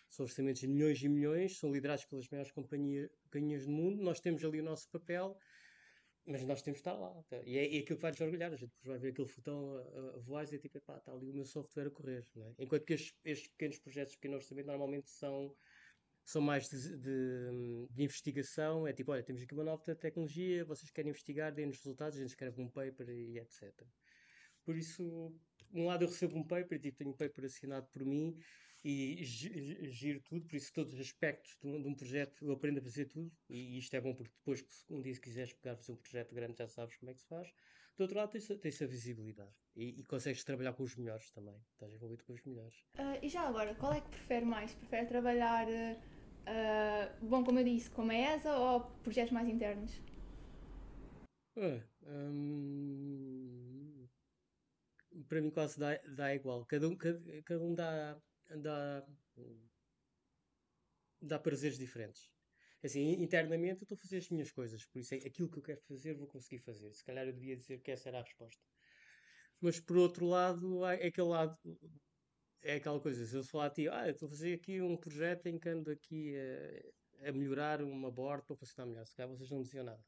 são 0.10 0.26
orçamentos 0.26 0.62
de 0.62 0.68
milhões 0.68 1.04
e 1.04 1.08
milhões, 1.08 1.60
são 1.60 1.72
liderados 1.72 2.06
pelas 2.06 2.28
maiores 2.30 2.52
companhias, 2.52 3.12
do 3.32 3.72
mundo. 3.72 4.02
Nós 4.02 4.20
temos 4.20 4.44
ali 4.44 4.60
o 4.60 4.64
nosso 4.64 4.90
papel, 4.90 5.38
mas 6.26 6.44
nós 6.44 6.64
temos 6.64 6.78
de 6.78 6.82
estar 6.82 6.94
lá. 6.94 7.14
Tá? 7.30 7.40
E 7.44 7.60
é, 7.60 7.76
é 7.76 7.80
aquilo 7.82 7.98
que 7.98 8.02
vai 8.02 8.10
nos 8.10 8.22
orgulhar. 8.22 8.52
A 8.52 8.56
gente 8.56 8.74
vai 8.84 8.98
ver 8.98 9.10
aquele 9.10 9.28
fotão 9.28 9.78
a, 9.78 10.16
a 10.16 10.20
voar 10.22 10.42
e 10.42 10.46
dizer, 10.46 10.60
tipo, 10.60 10.80
está 10.80 11.00
ali 11.12 11.30
o 11.30 11.36
meu 11.36 11.46
software 11.46 11.86
a 11.86 11.92
correr. 11.92 12.26
É? 12.38 12.64
Enquanto 12.64 12.86
que 12.86 12.94
estes, 12.94 13.14
estes, 13.24 13.50
pequenos 13.50 13.78
projetos 13.78 14.16
pequeno 14.16 14.34
orçamento 14.38 14.66
normalmente 14.66 15.12
são 15.12 15.56
são 16.27 16.41
mais 16.41 16.69
de, 16.69 16.98
de, 16.98 17.88
de, 17.89 18.03
investigação. 18.03 18.86
É 18.86 18.91
tipo, 18.91 19.12
olha, 19.13 19.24
temos 19.24 19.41
aqui 19.41 19.53
uma 19.53 19.63
nova 19.63 19.96
tecnologia, 19.96 20.65
vocês 20.65 20.91
querem 20.91 21.10
investigar, 21.10 21.53
deem-nos 21.53 21.77
resultados, 21.77 22.17
a 22.17 22.22
gente 22.22 22.31
escreve 22.31 22.62
um 22.62 22.69
paper 22.69 23.10
e 23.10 23.39
etc. 23.39 23.74
Por 24.65 24.75
isso, 24.75 25.34
um 25.74 25.86
lado 25.86 26.03
eu 26.03 26.10
recebo 26.10 26.38
um 26.38 26.43
paper, 26.43 26.81
tipo, 26.81 26.98
tenho 26.98 27.12
um 27.12 27.13
paper 27.13 27.46
assinado 27.46 27.88
por 27.88 28.03
mim 28.03 28.38
e 28.84 29.24
giro 29.24 30.19
tudo, 30.22 30.46
por 30.46 30.55
isso 30.55 30.72
todos 30.74 30.93
os 30.93 31.00
aspectos 31.00 31.57
de 31.62 31.67
um, 31.67 31.81
de 31.81 31.88
um, 31.88 31.96
projeto 31.96 32.46
eu 32.46 32.51
aprendo 32.51 32.79
a 32.79 32.81
fazer 32.81 33.05
tudo 33.05 33.31
e 33.50 33.77
isto 33.77 33.93
é 33.96 34.00
bom 34.00 34.13
porque 34.13 34.31
depois 34.38 34.63
um 34.89 35.01
dia 35.01 35.13
se 35.13 35.19
quiseres 35.19 35.51
pegar 35.53 35.75
fazer 35.75 35.93
um 35.93 35.96
projeto 35.96 36.36
grande 36.36 36.57
já 36.57 36.67
sabes 36.67 36.96
como 36.98 37.10
é 37.10 37.13
que 37.13 37.22
se 37.22 37.27
faz. 37.27 37.51
Do 37.98 38.01
outro 38.01 38.17
lado 38.17 38.31
tens, 38.31 38.48
tens 38.48 38.81
a 38.81 38.86
visibilidade 38.86 39.55
e, 39.75 40.01
e 40.01 40.03
consegues 40.03 40.43
trabalhar 40.43 40.74
com 40.74 40.84
os 40.84 40.96
melhores 40.96 41.31
também, 41.31 41.60
estás 41.72 41.91
envolvido 41.91 42.24
com 42.25 42.34
os 42.34 42.43
melhores. 42.43 42.75
Uh, 42.96 43.17
e 43.24 43.29
já 43.29 43.41
agora, 43.41 43.74
qual 43.75 43.93
é 43.93 44.01
que 44.01 44.10
prefere 44.10 44.46
mais? 44.46 44.75
Prefere 44.75 45.07
trabalhar 45.07 45.67
uh 45.67 46.17
Uh, 46.48 47.25
bom, 47.25 47.44
como 47.44 47.60
eu 47.60 47.66
disse, 47.66 47.89
como 47.89 48.10
a 48.10 48.16
ESA 48.16 48.58
ou 48.58 48.80
projetos 49.04 49.34
mais 49.34 49.50
internos? 49.50 49.92
Uh, 51.58 51.84
um, 52.08 54.08
para 55.27 55.42
mim 55.42 55.50
quase 55.50 55.77
dá, 55.77 55.98
dá 56.16 56.34
igual. 56.34 56.66
Cada 56.66 56.88
um, 56.88 56.96
cada, 56.96 57.20
cada 57.44 57.66
um 57.66 57.75
dá, 57.75 58.18
dá, 58.62 59.04
dá 61.22 61.38
prazeres 61.38 61.77
diferentes. 61.77 62.32
Assim, 62.82 63.22
internamente 63.22 63.82
eu 63.82 63.84
estou 63.84 63.98
a 63.98 64.00
fazer 64.00 64.18
as 64.18 64.30
minhas 64.30 64.51
coisas, 64.51 64.86
por 64.86 65.00
isso 65.00 65.16
é 65.16 65.18
aquilo 65.18 65.50
que 65.50 65.58
eu 65.58 65.63
quero 65.63 65.82
fazer, 65.82 66.13
vou 66.13 66.27
conseguir 66.27 66.60
fazer. 66.60 66.94
Se 66.94 67.04
calhar 67.04 67.27
eu 67.27 67.34
devia 67.34 67.58
dizer 67.58 67.82
que 67.82 67.92
essa 67.92 68.08
era 68.08 68.20
a 68.20 68.24
resposta. 68.24 68.63
Mas 69.60 69.80
por 69.80 69.98
outro 69.98 70.25
lado, 70.25 70.86
é 70.86 71.08
aquele 71.08 71.27
lado 71.27 71.58
é 72.62 72.76
aquela 72.76 73.00
coisa, 73.00 73.26
se 73.26 73.36
eu 73.36 73.44
falar 73.44 73.68
a 73.68 73.70
ti, 73.70 73.88
ah, 73.88 74.10
estou 74.10 74.28
a 74.28 74.30
fazer 74.30 74.54
aqui 74.54 74.82
um 74.82 74.98
projeto 74.98 75.48
em 75.48 75.58
que 75.58 75.70
ando 75.70 75.92
aqui 75.92 76.36
a, 77.22 77.30
a 77.30 77.32
melhorar 77.32 77.82
uma 77.82 78.12
board 78.12 78.46
para 78.46 78.56
funcionar 78.56 78.90
melhor, 78.90 79.06
se 79.06 79.16
calhar 79.16 79.30
vocês 79.30 79.50
não 79.50 79.62
diziam 79.62 79.84
nada. 79.84 80.04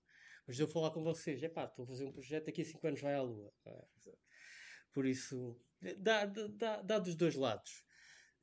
Mas 0.48 0.60
eu 0.60 0.68
falar 0.68 0.92
com 0.92 1.04
vocês, 1.04 1.42
é 1.44 1.50
pá, 1.50 1.66
estou 1.66 1.84
a 1.84 1.88
fazer 1.88 2.06
um 2.06 2.12
projeto 2.12 2.46
daqui 2.46 2.62
a 2.62 2.66
5 2.66 2.88
anos 2.88 3.02
vai 3.02 3.14
à 3.14 3.22
Lua. 3.22 3.54
É? 3.66 3.86
Por 4.92 5.06
isso, 5.06 5.56
dá, 5.98 6.26
dá, 6.26 6.82
dá 6.82 7.00
dos 7.00 7.16
dois 7.16 7.36
lados. 7.36 7.84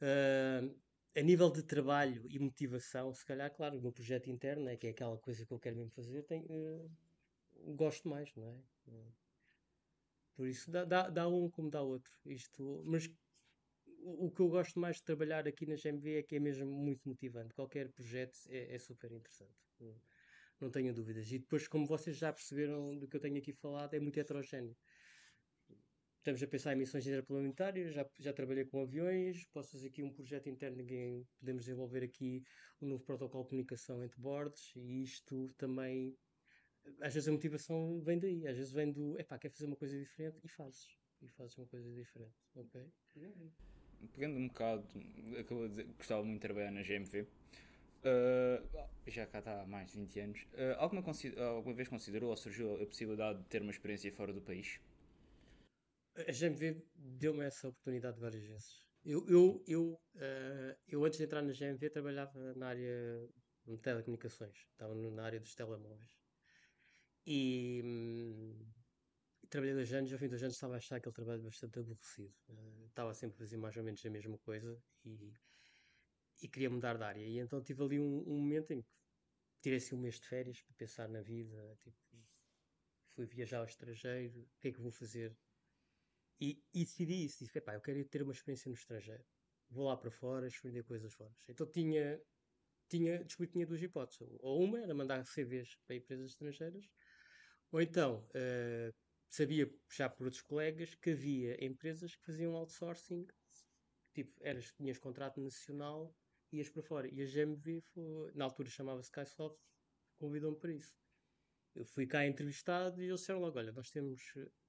Uh, 0.00 0.72
a 1.16 1.22
nível 1.22 1.50
de 1.50 1.62
trabalho 1.62 2.24
e 2.30 2.38
motivação, 2.38 3.12
se 3.12 3.24
calhar, 3.24 3.50
claro, 3.52 3.78
o 3.78 3.82
meu 3.82 3.90
projeto 3.90 4.30
interno, 4.30 4.68
é 4.68 4.76
que 4.76 4.86
é 4.86 4.90
aquela 4.90 5.18
coisa 5.18 5.44
que 5.44 5.52
eu 5.52 5.58
quero 5.58 5.76
mesmo 5.76 5.90
fazer, 5.90 6.22
tem, 6.22 6.44
uh, 6.44 6.90
gosto 7.74 8.08
mais, 8.08 8.32
não 8.36 8.46
é? 8.46 8.62
Por 10.36 10.46
isso, 10.46 10.70
dá, 10.70 10.84
dá, 10.84 11.08
dá 11.08 11.26
um 11.26 11.50
como 11.50 11.70
dá 11.70 11.80
outro. 11.80 12.12
Isto, 12.26 12.82
mas 12.84 13.10
o 14.06 14.30
que 14.30 14.40
eu 14.40 14.48
gosto 14.48 14.78
mais 14.78 14.96
de 14.96 15.02
trabalhar 15.02 15.48
aqui 15.48 15.66
na 15.66 15.74
GMV 15.74 16.18
é 16.18 16.22
que 16.22 16.36
é 16.36 16.38
mesmo 16.38 16.66
muito 16.66 17.08
motivante. 17.08 17.52
Qualquer 17.54 17.88
projeto 17.90 18.38
é, 18.48 18.74
é 18.74 18.78
super 18.78 19.10
interessante. 19.10 19.56
Não, 20.60 20.70
tenho 20.70 20.94
dúvidas. 20.94 21.30
E 21.32 21.38
depois, 21.38 21.66
como 21.66 21.86
vocês 21.86 22.16
já 22.16 22.32
perceberam 22.32 22.96
do 22.96 23.08
que 23.08 23.16
eu 23.16 23.20
tenho 23.20 23.36
aqui 23.36 23.52
falado, 23.52 23.94
é 23.94 24.00
muito 24.00 24.18
heterogéneo. 24.18 24.76
Estamos 26.18 26.42
a 26.42 26.46
pensar 26.46 26.72
em 26.72 26.76
missões 26.76 27.06
interplanetarias, 27.06 27.94
já, 27.94 28.08
já 28.18 28.32
trabalhei 28.32 28.64
com 28.64 28.82
aviões, 28.82 29.44
posso 29.52 29.72
fazer 29.72 29.88
aqui 29.88 30.02
um 30.02 30.12
projeto 30.12 30.48
interno, 30.48 30.76
ninguém, 30.76 31.24
podemos 31.38 31.64
desenvolver 31.64 32.02
aqui 32.02 32.42
um 32.80 32.88
novo 32.88 33.04
protocolo 33.04 33.44
de 33.44 33.50
comunicação 33.50 34.02
entre 34.02 34.20
boards 34.20 34.72
e 34.74 35.02
isto 35.04 35.48
também, 35.56 36.16
às 37.00 37.14
vezes 37.14 37.28
a 37.28 37.32
motivação 37.32 38.00
vem 38.00 38.18
daí, 38.18 38.44
às 38.48 38.56
vezes 38.56 38.72
vem 38.72 38.90
do, 38.90 39.16
epá, 39.20 39.38
quer 39.38 39.50
fazer 39.50 39.66
uma 39.66 39.76
coisa 39.76 39.96
diferente 39.96 40.40
e 40.42 40.48
fazes, 40.48 40.98
e 41.22 41.28
fazes 41.28 41.56
uma 41.58 41.66
coisa 41.68 41.88
diferente, 41.94 42.34
ok? 42.56 42.92
Pegando 44.12 44.38
um 44.38 44.48
bocado, 44.48 44.84
acabou 45.38 45.64
de 45.64 45.70
dizer 45.70 45.84
que 45.84 45.92
gostava 45.94 46.22
muito 46.22 46.40
de 46.40 46.46
trabalhar 46.46 46.70
na 46.70 46.82
GMV. 46.82 47.22
Uh, 47.22 48.86
já 49.06 49.26
cá 49.26 49.40
está 49.40 49.62
há 49.62 49.66
mais 49.66 49.90
de 49.90 49.98
20 49.98 50.20
anos. 50.20 50.42
Uh, 50.52 50.76
alguma, 50.78 51.02
alguma 51.48 51.74
vez 51.74 51.88
considerou 51.88 52.30
ou 52.30 52.36
surgiu 52.36 52.80
a 52.82 52.86
possibilidade 52.86 53.38
de 53.38 53.44
ter 53.46 53.62
uma 53.62 53.70
experiência 53.70 54.12
fora 54.12 54.32
do 54.32 54.40
país? 54.40 54.80
A 56.16 56.32
GMV 56.32 56.82
deu-me 56.94 57.44
essa 57.44 57.68
oportunidade 57.68 58.20
várias 58.20 58.44
vezes. 58.44 58.86
Eu, 59.04 59.26
eu, 59.28 59.64
eu, 59.66 60.00
uh, 60.14 60.76
eu 60.88 61.04
antes 61.04 61.18
de 61.18 61.24
entrar 61.24 61.42
na 61.42 61.52
GMV 61.52 61.90
trabalhava 61.90 62.54
na 62.54 62.68
área 62.68 63.28
de 63.66 63.78
telecomunicações, 63.78 64.56
estava 64.72 64.94
na 64.94 65.24
área 65.24 65.40
dos 65.40 65.54
telemóveis. 65.54 66.10
E. 67.26 67.82
Hum, 67.84 68.75
trabalhei 69.56 69.74
dois 69.74 69.92
anos, 69.94 70.12
ao 70.12 70.18
fim 70.18 70.26
de 70.26 70.30
dois 70.30 70.42
anos 70.42 70.54
estava 70.54 70.74
a 70.74 70.76
achar 70.76 70.96
aquele 70.96 71.14
trabalho 71.14 71.42
bastante 71.42 71.78
aborrecido. 71.78 72.34
Uh, 72.46 72.86
estava 72.88 73.14
sempre 73.14 73.36
a 73.36 73.38
fazer 73.38 73.56
mais 73.56 73.74
ou 73.74 73.82
menos 73.82 74.04
a 74.04 74.10
mesma 74.10 74.36
coisa 74.38 74.78
e, 75.02 75.32
e 76.42 76.48
queria 76.48 76.68
mudar 76.68 76.98
de 76.98 77.02
área. 77.02 77.24
E 77.24 77.38
então 77.38 77.62
tive 77.62 77.82
ali 77.82 77.98
um, 77.98 78.22
um 78.28 78.38
momento 78.38 78.72
em 78.72 78.82
que 78.82 78.88
tirei 79.62 79.78
assim 79.78 79.94
um 79.94 79.98
mês 79.98 80.20
de 80.20 80.28
férias 80.28 80.60
para 80.60 80.74
pensar 80.74 81.08
na 81.08 81.22
vida, 81.22 81.78
tipo, 81.82 81.96
fui 83.14 83.24
viajar 83.24 83.60
ao 83.60 83.64
estrangeiro, 83.64 84.42
o 84.42 84.60
que 84.60 84.68
é 84.68 84.72
que 84.72 84.80
vou 84.80 84.92
fazer? 84.92 85.34
E, 86.38 86.62
e 86.74 86.84
decidi 86.84 87.24
isso, 87.24 87.42
disse, 87.42 87.58
eu 87.58 87.80
quero 87.80 88.04
ter 88.04 88.22
uma 88.22 88.32
experiência 88.32 88.68
no 88.68 88.74
estrangeiro. 88.74 89.24
Vou 89.70 89.86
lá 89.86 89.96
para 89.96 90.10
fora, 90.10 90.46
experimentar 90.46 90.86
coisas 90.86 91.14
fora. 91.14 91.34
Então 91.48 91.66
tinha, 91.66 92.20
tinha, 92.90 93.24
descobri 93.24 93.50
tinha 93.50 93.66
duas 93.66 93.80
hipóteses. 93.80 94.20
Ou 94.40 94.62
uma 94.62 94.82
era 94.82 94.94
mandar 94.94 95.24
CVs 95.24 95.76
para 95.86 95.96
empresas 95.96 96.32
estrangeiras, 96.32 96.84
ou 97.72 97.80
então 97.80 98.28
uh, 98.34 99.05
sabia 99.36 99.70
já 99.94 100.08
por 100.08 100.24
outros 100.24 100.42
colegas 100.42 100.94
que 100.94 101.10
havia 101.10 101.62
empresas 101.62 102.16
que 102.16 102.24
faziam 102.24 102.54
outsourcing, 102.54 103.26
tipo, 104.14 104.32
eras, 104.40 104.72
tinhas 104.72 104.98
contrato 104.98 105.40
nacional, 105.40 106.14
ias 106.52 106.70
para 106.70 106.82
fora. 106.82 107.08
E 107.08 107.20
a 107.20 107.26
GMV, 107.26 107.82
foi, 107.92 108.32
na 108.34 108.44
altura 108.44 108.70
chamava-se 108.70 109.08
Skysoft, 109.08 109.60
convidou-me 110.18 110.58
para 110.58 110.72
isso. 110.72 110.94
Eu 111.74 111.84
fui 111.84 112.06
cá 112.06 112.26
entrevistado 112.26 113.02
e 113.02 113.06
eles 113.06 113.20
disseram 113.20 113.40
logo: 113.40 113.58
Olha, 113.58 113.72
nós 113.72 113.90
temos, 113.90 114.22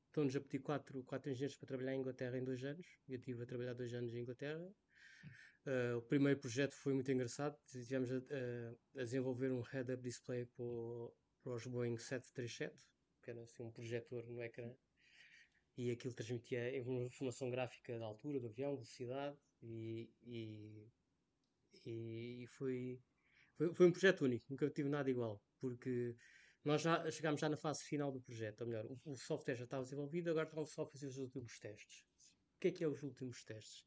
estão-nos 0.07 0.36
a 0.36 0.41
pedir 0.41 0.59
quatro, 0.59 1.01
quatro 1.03 1.31
engenheiros 1.31 1.55
para 1.57 1.67
trabalhar 1.67 1.95
em 1.95 2.00
Inglaterra 2.01 2.38
em 2.38 2.43
dois 2.43 2.62
anos. 2.65 2.86
Eu 3.07 3.15
estive 3.15 3.43
a 3.43 3.45
trabalhar 3.45 3.74
dois 3.74 3.93
anos 3.93 4.13
em 4.13 4.19
Inglaterra. 4.19 4.69
Uh, 5.65 5.97
o 5.97 6.01
primeiro 6.01 6.39
projeto 6.39 6.74
foi 6.75 6.93
muito 6.93 7.09
engraçado. 7.09 7.57
Tivemos 7.67 8.12
a, 8.12 8.17
a, 8.17 9.01
a 9.01 9.03
desenvolver 9.03 9.51
um 9.51 9.62
head-up 9.62 10.03
display 10.03 10.45
para, 10.45 10.65
para 11.41 11.53
os 11.53 11.65
Boeing 11.65 11.97
737 11.97 12.77
que 13.27 13.31
era 13.31 13.43
assim 13.43 13.62
um 13.62 13.72
projetor 13.72 14.25
no 14.29 14.41
ecrã 14.41 14.74
e 15.75 15.91
aquilo 15.91 16.13
transmitia 16.13 16.77
informação 16.77 17.51
gráfica 17.51 18.00
da 18.00 18.05
altura 18.05 18.39
do 18.39 18.48
avião, 18.48 18.75
velocidade 18.75 19.38
e, 19.62 20.10
e, 20.24 20.88
e 21.86 22.48
foi, 22.48 23.01
foi, 23.57 23.74
foi, 23.74 23.88
um 23.88 23.91
projeto 23.91 24.22
único, 24.22 24.46
nunca 24.50 24.69
tive 24.69 24.88
nada 24.88 25.10
igual, 25.10 25.43
porque 25.60 26.15
nós 26.63 26.81
já 26.81 27.12
chegámos 27.12 27.41
já 27.41 27.50
na 27.50 27.57
fase 27.57 27.84
final 27.84 28.13
do 28.13 28.22
projeto, 28.22 28.62
ou 28.62 28.67
melhor, 28.67 28.86
o, 28.86 28.98
o 29.03 29.15
software 29.17 29.55
já 29.55 29.65
estava 29.65 29.84
desenvolvido, 29.84 30.29
agora 30.29 30.48
estamos 30.48 30.72
só 30.72 30.84
a 30.84 30.88
fazer 30.88 31.07
os 31.07 31.17
últimos 31.17 31.60
testes. 31.60 32.05
O 32.55 32.60
que 32.62 32.69
é 32.69 32.72
que 32.72 32.84
é 32.86 32.88
os 32.88 33.03
últimos 33.03 33.43
testes? 33.43 33.86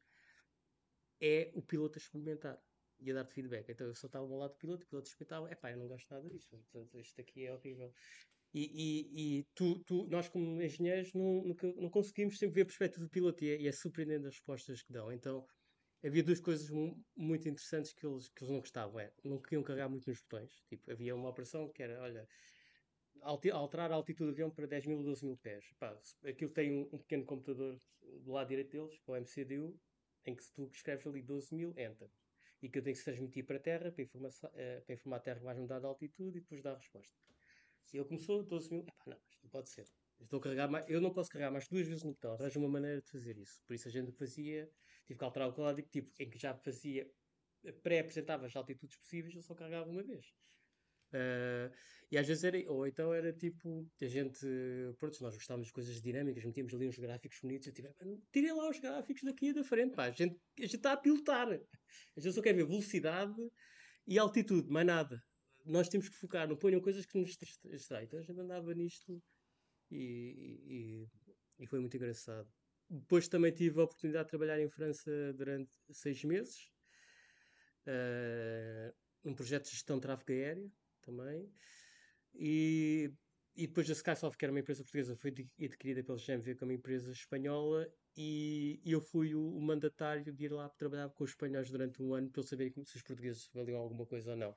É 1.19 1.51
o 1.55 1.63
piloto 1.63 1.97
a 1.97 2.01
experimentar 2.01 2.63
e 2.99 3.09
a 3.09 3.15
dar-te 3.15 3.33
feedback. 3.33 3.67
Então 3.69 3.87
eu 3.87 3.95
só 3.95 4.05
estava 4.07 4.25
ao 4.25 4.37
lado 4.37 4.51
do 4.51 4.57
piloto, 4.57 4.85
o 4.85 4.87
piloto 4.87 5.09
experimentava, 5.09 5.51
epá, 5.51 5.71
eu 5.71 5.77
não 5.77 5.87
gosto 5.87 6.09
nada 6.13 6.29
disso, 6.29 6.47
portanto, 6.49 6.99
isto 6.99 7.19
aqui 7.19 7.45
é 7.45 7.53
horrível. 7.53 7.91
E, 8.53 8.63
e, 8.63 9.39
e 9.39 9.43
tu, 9.55 9.79
tu, 9.85 10.07
nós, 10.07 10.27
como 10.27 10.61
engenheiros, 10.61 11.13
não, 11.13 11.43
não 11.77 11.89
conseguimos 11.89 12.37
sempre 12.37 12.55
ver 12.55 12.61
a 12.63 12.65
perspectiva 12.65 13.05
do 13.05 13.09
piloto 13.09 13.43
e 13.43 13.49
é, 13.49 13.61
e 13.61 13.67
é 13.67 13.71
surpreendente 13.71 14.27
as 14.27 14.35
respostas 14.35 14.83
que 14.83 14.91
dão. 14.91 15.11
Então, 15.11 15.45
havia 16.03 16.23
duas 16.23 16.41
coisas 16.41 16.69
muito 17.15 17.47
interessantes 17.47 17.93
que 17.93 18.05
eles, 18.05 18.27
que 18.29 18.43
eles 18.43 18.51
não 18.51 18.59
gostavam. 18.59 18.99
É, 18.99 19.11
não 19.23 19.39
queriam 19.39 19.63
carregar 19.63 19.89
muito 19.89 20.09
nos 20.09 20.21
botões. 20.21 20.51
Tipo, 20.67 20.91
havia 20.91 21.15
uma 21.15 21.29
operação 21.29 21.71
que 21.71 21.81
era, 21.81 22.01
olha, 22.01 22.27
alterar 23.21 23.91
a 23.91 23.95
altitude 23.95 24.31
do 24.31 24.33
avião 24.33 24.49
para 24.49 24.67
10 24.67 24.85
mil 24.87 24.97
ou 24.97 25.03
12 25.03 25.25
mil 25.25 25.37
pés. 25.37 25.63
Pá, 25.79 25.97
aquilo 26.25 26.51
tem 26.51 26.71
um, 26.71 26.89
um, 26.91 26.97
pequeno 26.97 27.25
computador 27.25 27.77
do 28.01 28.31
lado 28.31 28.49
direito 28.49 28.71
deles, 28.71 28.99
o 29.07 29.15
MCDU, 29.15 29.79
em 30.25 30.35
que 30.35 30.43
tu 30.53 30.69
escreves 30.73 31.07
ali 31.07 31.21
12 31.21 31.55
mil, 31.55 31.69
enter. 31.77 32.09
E 32.61 32.69
que 32.69 32.79
eu 32.79 32.83
tenho 32.83 32.93
que 32.93 32.99
se 32.99 33.05
transmitir 33.05 33.45
para 33.45 33.57
a 33.57 33.59
Terra, 33.59 33.91
para 33.91 34.03
informar, 34.03 34.29
uh, 34.29 34.85
para 34.85 34.93
informar 34.93 35.17
a 35.17 35.19
Terra 35.21 35.41
mais 35.41 35.57
mudada 35.57 35.87
a 35.87 35.89
altitude 35.89 36.37
e 36.37 36.41
depois 36.41 36.61
dar 36.61 36.73
a 36.73 36.77
resposta. 36.77 37.30
E 37.93 37.97
ele 37.97 38.05
começou, 38.05 38.43
12 38.43 38.71
mil, 38.71 38.81
epá, 38.81 39.03
não, 39.07 39.17
isto 39.29 39.43
não 39.43 39.49
pode 39.49 39.69
ser. 39.69 39.85
Estou 40.19 40.39
a 40.39 40.41
carregar 40.41 40.69
mais, 40.69 40.87
eu 40.87 41.01
não 41.01 41.11
posso 41.11 41.29
carregar 41.29 41.51
mais 41.51 41.67
duas 41.67 41.87
vezes 41.87 42.03
no 42.03 42.11
botão, 42.11 42.33
arranjo 42.33 42.59
uma 42.59 42.69
maneira 42.69 43.01
de 43.01 43.09
fazer 43.09 43.37
isso. 43.37 43.61
Por 43.65 43.73
isso 43.73 43.87
a 43.87 43.91
gente 43.91 44.11
fazia, 44.11 44.69
tive 45.05 45.17
que 45.17 45.23
alterar 45.23 45.49
o 45.49 45.53
código, 45.53 45.87
tipo, 45.89 46.11
em 46.19 46.29
que 46.29 46.37
já 46.37 46.53
fazia, 46.53 47.09
pré-apresentava 47.83 48.45
as 48.45 48.55
altitudes 48.55 48.97
possíveis, 48.97 49.35
eu 49.35 49.41
só 49.41 49.55
carregava 49.55 49.89
uma 49.89 50.03
vez. 50.03 50.25
Uh, 51.13 51.69
e 52.09 52.17
às 52.17 52.25
vezes 52.25 52.43
era, 52.43 52.57
ou 52.71 52.87
então 52.87 53.13
era 53.13 53.33
tipo, 53.33 53.85
a 54.01 54.07
gente, 54.07 54.45
pronto, 54.97 55.21
nós 55.21 55.35
gostávamos 55.35 55.67
de 55.67 55.73
coisas 55.73 56.01
dinâmicas, 56.01 56.43
metíamos 56.45 56.73
ali 56.73 56.87
uns 56.87 56.97
gráficos 56.97 57.37
bonitos, 57.41 57.67
eu 57.67 57.73
tive, 57.73 57.89
tirem 58.31 58.53
lá 58.53 58.69
os 58.69 58.79
gráficos 58.79 59.23
daqui 59.23 59.53
da 59.53 59.63
frente, 59.63 59.95
pá, 59.95 60.05
a 60.05 60.11
gente, 60.11 60.39
a 60.57 60.61
gente 60.61 60.75
está 60.77 60.93
a 60.93 60.97
pilotar, 60.97 61.49
a 61.49 62.19
gente 62.19 62.33
só 62.33 62.41
quer 62.41 62.53
ver 62.53 62.65
velocidade 62.65 63.35
e 64.07 64.17
altitude, 64.17 64.69
mais 64.69 64.87
nada. 64.87 65.21
Nós 65.65 65.89
temos 65.89 66.09
que 66.09 66.15
focar, 66.15 66.47
não 66.47 66.55
ponham 66.55 66.81
coisas 66.81 67.05
que 67.05 67.17
nos 67.17 67.37
distraem. 67.65 68.05
Então 68.05 68.19
a 68.19 68.21
gente 68.21 68.39
andava 68.39 68.73
nisto 68.73 69.21
e, 69.89 71.07
e, 71.57 71.63
e 71.63 71.67
foi 71.67 71.79
muito 71.79 71.95
engraçado. 71.95 72.49
Depois 72.89 73.27
também 73.27 73.51
tive 73.51 73.79
a 73.79 73.83
oportunidade 73.83 74.25
de 74.25 74.29
trabalhar 74.31 74.59
em 74.59 74.67
França 74.67 75.33
durante 75.33 75.71
seis 75.91 76.23
meses, 76.23 76.69
uh, 77.87 78.93
num 79.23 79.33
projeto 79.33 79.65
de 79.65 79.71
gestão 79.71 79.97
de 79.97 80.01
tráfego 80.01 80.31
aéreo 80.31 80.71
também. 81.01 81.49
E, 82.33 83.11
e 83.55 83.67
depois 83.67 83.89
a 83.89 83.93
Skysoft, 83.93 84.37
que 84.37 84.45
era 84.45 84.51
uma 84.51 84.59
empresa 84.59 84.83
portuguesa, 84.83 85.15
foi 85.15 85.33
adquirida 85.63 86.03
pela 86.03 86.17
GMV 86.17 86.55
como 86.55 86.71
empresa 86.71 87.11
espanhola 87.11 87.87
e, 88.15 88.81
eu 88.85 88.99
fui 88.99 89.33
o, 89.35 89.59
mandatário 89.61 90.33
de 90.33 90.45
ir 90.45 90.51
lá 90.51 90.67
trabalhar 90.69 91.09
com 91.09 91.23
os 91.23 91.31
espanhóis 91.31 91.69
durante 91.69 92.01
um 92.01 92.13
ano 92.13 92.29
para 92.29 92.43
saberem 92.43 92.73
se 92.83 92.97
os 92.97 93.01
portugueses 93.01 93.49
valiam 93.53 93.79
alguma 93.79 94.05
coisa 94.05 94.31
ou 94.31 94.37
não. 94.37 94.55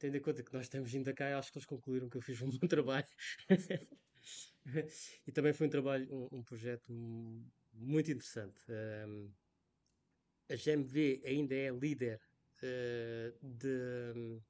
Tendo 0.00 0.16
em 0.16 0.20
conta 0.20 0.42
que 0.42 0.52
nós 0.54 0.62
estamos 0.62 0.90
vindo 0.90 1.12
cá, 1.14 1.38
acho 1.38 1.52
que 1.52 1.58
eles 1.58 1.66
concluíram 1.66 2.08
que 2.08 2.16
eu 2.16 2.22
fiz 2.22 2.40
um 2.40 2.48
bom 2.58 2.66
trabalho. 2.66 3.06
e 5.26 5.30
também 5.30 5.52
foi 5.52 5.66
um 5.66 5.70
trabalho, 5.70 6.08
um, 6.10 6.38
um 6.38 6.42
projeto 6.42 6.90
muito 7.74 8.10
interessante. 8.10 8.58
Um, 9.06 9.30
a 10.48 10.56
GMV 10.56 11.22
ainda 11.26 11.54
é 11.54 11.70
líder 11.70 12.18
uh, 12.62 13.46
de 13.46 14.40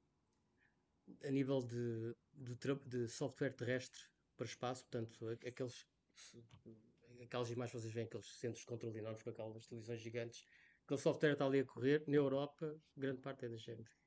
a 1.25 1.29
nível 1.29 1.61
de, 1.61 2.15
de, 2.31 2.55
de, 2.85 3.07
software 3.09 3.53
terrestre 3.53 3.99
para 4.37 4.45
espaço, 4.45 4.85
portanto, 4.85 5.27
aqueles, 5.45 5.85
aquelas 7.21 7.51
imagens 7.51 7.81
vocês 7.81 7.93
veem, 7.93 8.05
aqueles 8.05 8.27
centros 8.37 8.61
de 8.61 8.65
controle 8.67 8.97
enormes 8.97 9.21
com 9.21 9.29
aquelas 9.29 9.67
televisões 9.67 9.99
gigantes, 9.99 10.45
aquele 10.85 11.01
software 11.01 11.33
está 11.33 11.45
ali 11.45 11.59
a 11.59 11.65
correr, 11.65 12.01
na 12.07 12.15
Europa, 12.15 12.79
grande 12.95 13.19
parte 13.19 13.43
é 13.43 13.49
da 13.49 13.57
GMV. 13.57 14.00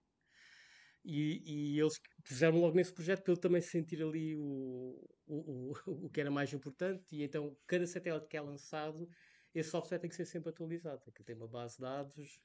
E, 1.04 1.74
e 1.76 1.80
eles 1.80 2.00
puseram 2.26 2.58
logo 2.58 2.74
nesse 2.74 2.92
projeto 2.92 3.22
para 3.22 3.32
ele 3.32 3.40
também 3.40 3.60
sentir 3.60 4.02
ali 4.02 4.34
o, 4.36 4.98
o, 5.26 5.72
o, 5.86 6.06
o 6.06 6.10
que 6.10 6.20
era 6.20 6.30
mais 6.30 6.52
importante, 6.52 7.14
e 7.14 7.22
então 7.22 7.56
cada 7.66 7.86
satélite 7.86 8.26
que 8.26 8.36
é 8.36 8.40
lançado, 8.40 9.08
esse 9.54 9.70
software 9.70 9.98
tem 9.98 10.08
que 10.08 10.16
ser 10.16 10.24
sempre 10.24 10.48
atualizado, 10.48 11.02
tem 11.24 11.36
uma 11.36 11.46
base 11.46 11.76
de 11.76 11.82
dados 11.82 12.40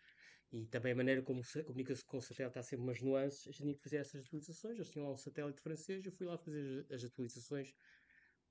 e 0.52 0.66
também 0.66 0.94
a 0.94 0.96
maneira 0.96 1.22
como 1.22 1.42
comunica-se 1.66 2.04
com 2.04 2.18
o 2.18 2.22
satélite 2.22 2.58
há 2.58 2.64
sempre 2.64 2.84
umas 2.84 3.02
nuances. 3.02 3.44
Gente 3.44 3.58
tinha 3.58 3.74
que 3.76 3.84
fazer 3.84 3.98
essas 3.98 4.26
atualizações. 4.26 4.76
Eles 4.76 4.90
tinham 4.90 5.06
lá 5.06 5.14
um 5.14 5.18
satélite 5.18 5.62
francês, 5.62 6.04
eu 6.06 6.12
fui 6.12 6.26
lá 6.26 6.38
fazer 6.38 6.88
as 6.92 7.04
atualizações 7.04 7.74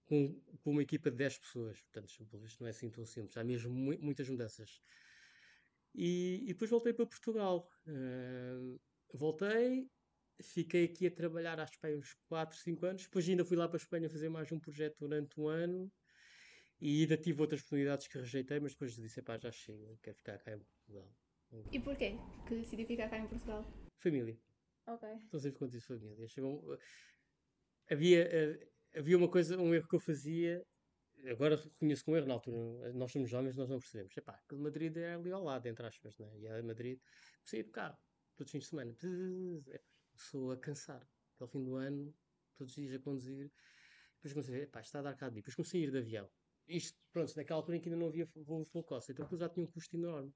com, 0.04 0.40
com 0.62 0.70
uma 0.70 0.82
equipa 0.82 1.10
de 1.10 1.16
10 1.16 1.38
pessoas. 1.38 1.80
Portanto, 1.82 2.08
isto 2.44 2.60
não 2.60 2.68
é 2.68 2.70
assim 2.70 2.88
tão 2.88 3.04
simples. 3.04 3.36
Há 3.36 3.42
mesmo 3.42 3.72
mu 3.74 3.98
muitas 4.00 4.28
mudanças. 4.28 4.80
E, 5.92 6.44
e, 6.44 6.46
depois 6.48 6.70
voltei 6.70 6.92
para 6.92 7.06
Portugal. 7.06 7.68
Uh, 7.86 8.80
voltei, 9.12 9.90
fiquei 10.40 10.84
aqui 10.84 11.06
a 11.06 11.10
trabalhar 11.10 11.58
acho 11.60 11.78
que 11.78 11.86
uns 11.94 12.14
4, 12.28 12.56
5 12.56 12.86
anos. 12.86 13.02
Depois 13.04 13.28
ainda 13.28 13.44
fui 13.44 13.56
lá 13.56 13.68
para 13.68 13.76
a 13.76 13.82
Espanha 13.82 14.08
fazer 14.08 14.28
mais 14.28 14.50
um 14.52 14.58
projeto 14.58 14.96
durante 14.98 15.38
um 15.40 15.48
ano. 15.48 15.90
E 16.80 17.02
ainda 17.02 17.16
tive 17.16 17.40
outras 17.40 17.60
oportunidades 17.60 18.06
que 18.06 18.18
rejeitei, 18.18 18.60
mas 18.60 18.72
depois 18.72 18.94
disse: 18.94 19.20
pá, 19.22 19.36
já 19.36 19.50
chego, 19.50 19.98
quero 20.02 20.16
ficar 20.16 20.38
cá 20.38 20.52
em 20.52 20.58
Portugal. 20.58 21.12
E 21.72 21.80
porquê 21.80 22.14
que 22.46 22.56
decidi 22.56 22.84
ficar 22.84 23.08
cá 23.08 23.18
em 23.18 23.26
Portugal? 23.26 23.64
Família. 23.98 24.38
Ok. 24.86 25.08
Estou 25.24 25.40
sempre 25.40 25.58
contigo, 25.58 25.82
família. 25.82 26.28
Chegou, 26.28 26.78
havia, 27.90 28.26
uh, 28.26 28.98
havia 28.98 29.16
uma 29.16 29.28
coisa, 29.28 29.58
um 29.58 29.74
erro 29.74 29.88
que 29.88 29.96
eu 29.96 30.00
fazia, 30.00 30.64
agora 31.26 31.56
reconheço 31.56 32.04
com 32.04 32.12
um 32.12 32.16
erro 32.16 32.26
na 32.26 32.34
altura, 32.34 32.92
nós 32.92 33.10
somos 33.10 33.28
jovens, 33.28 33.56
nós 33.56 33.68
não 33.68 33.78
percebemos. 33.78 34.16
Epá, 34.16 34.40
Madrid 34.52 34.96
é 34.96 35.14
ali 35.14 35.30
ao 35.32 35.42
lado, 35.42 35.66
entre 35.66 35.86
aspas, 35.86 36.16
né? 36.18 36.30
e 36.38 36.46
a 36.46 36.62
Madrid, 36.62 36.98
saí 37.44 37.62
do 37.62 37.70
carro, 37.70 37.98
todos 38.36 38.48
os 38.48 38.52
fins 38.52 38.64
de 38.64 38.68
semana, 38.70 38.94
sou 40.20 40.52
a 40.52 40.56
cansar, 40.56 41.06
ao 41.40 41.48
fim 41.48 41.64
do 41.64 41.76
ano, 41.76 42.14
todos 42.56 42.76
os 42.76 42.82
dias 42.82 42.94
a 42.94 42.98
conduzir, 42.98 43.50
depois 44.16 44.32
comecei 44.32 44.54
a 44.54 44.58
ver, 44.58 44.64
epá, 44.64 44.80
está 44.80 44.98
a 44.98 45.02
dar 45.02 45.14
cá 45.14 45.28
de 45.28 45.36
Depois 45.36 45.54
comecei 45.54 45.80
a 45.80 45.84
ir 45.84 45.90
de 45.90 45.98
avião. 45.98 46.28
Isto, 46.66 46.98
pronto, 47.12 47.34
naquela 47.36 47.60
altura 47.60 47.76
em 47.76 47.80
que 47.80 47.88
ainda 47.88 47.98
não 47.98 48.08
havia 48.08 48.28
voos 48.34 48.70
low 48.72 48.84
cost, 48.84 49.10
então 49.10 49.24
depois 49.24 49.40
já 49.40 49.48
tinha 49.48 49.64
um 49.64 49.70
custo 49.70 49.96
enorme. 49.96 50.34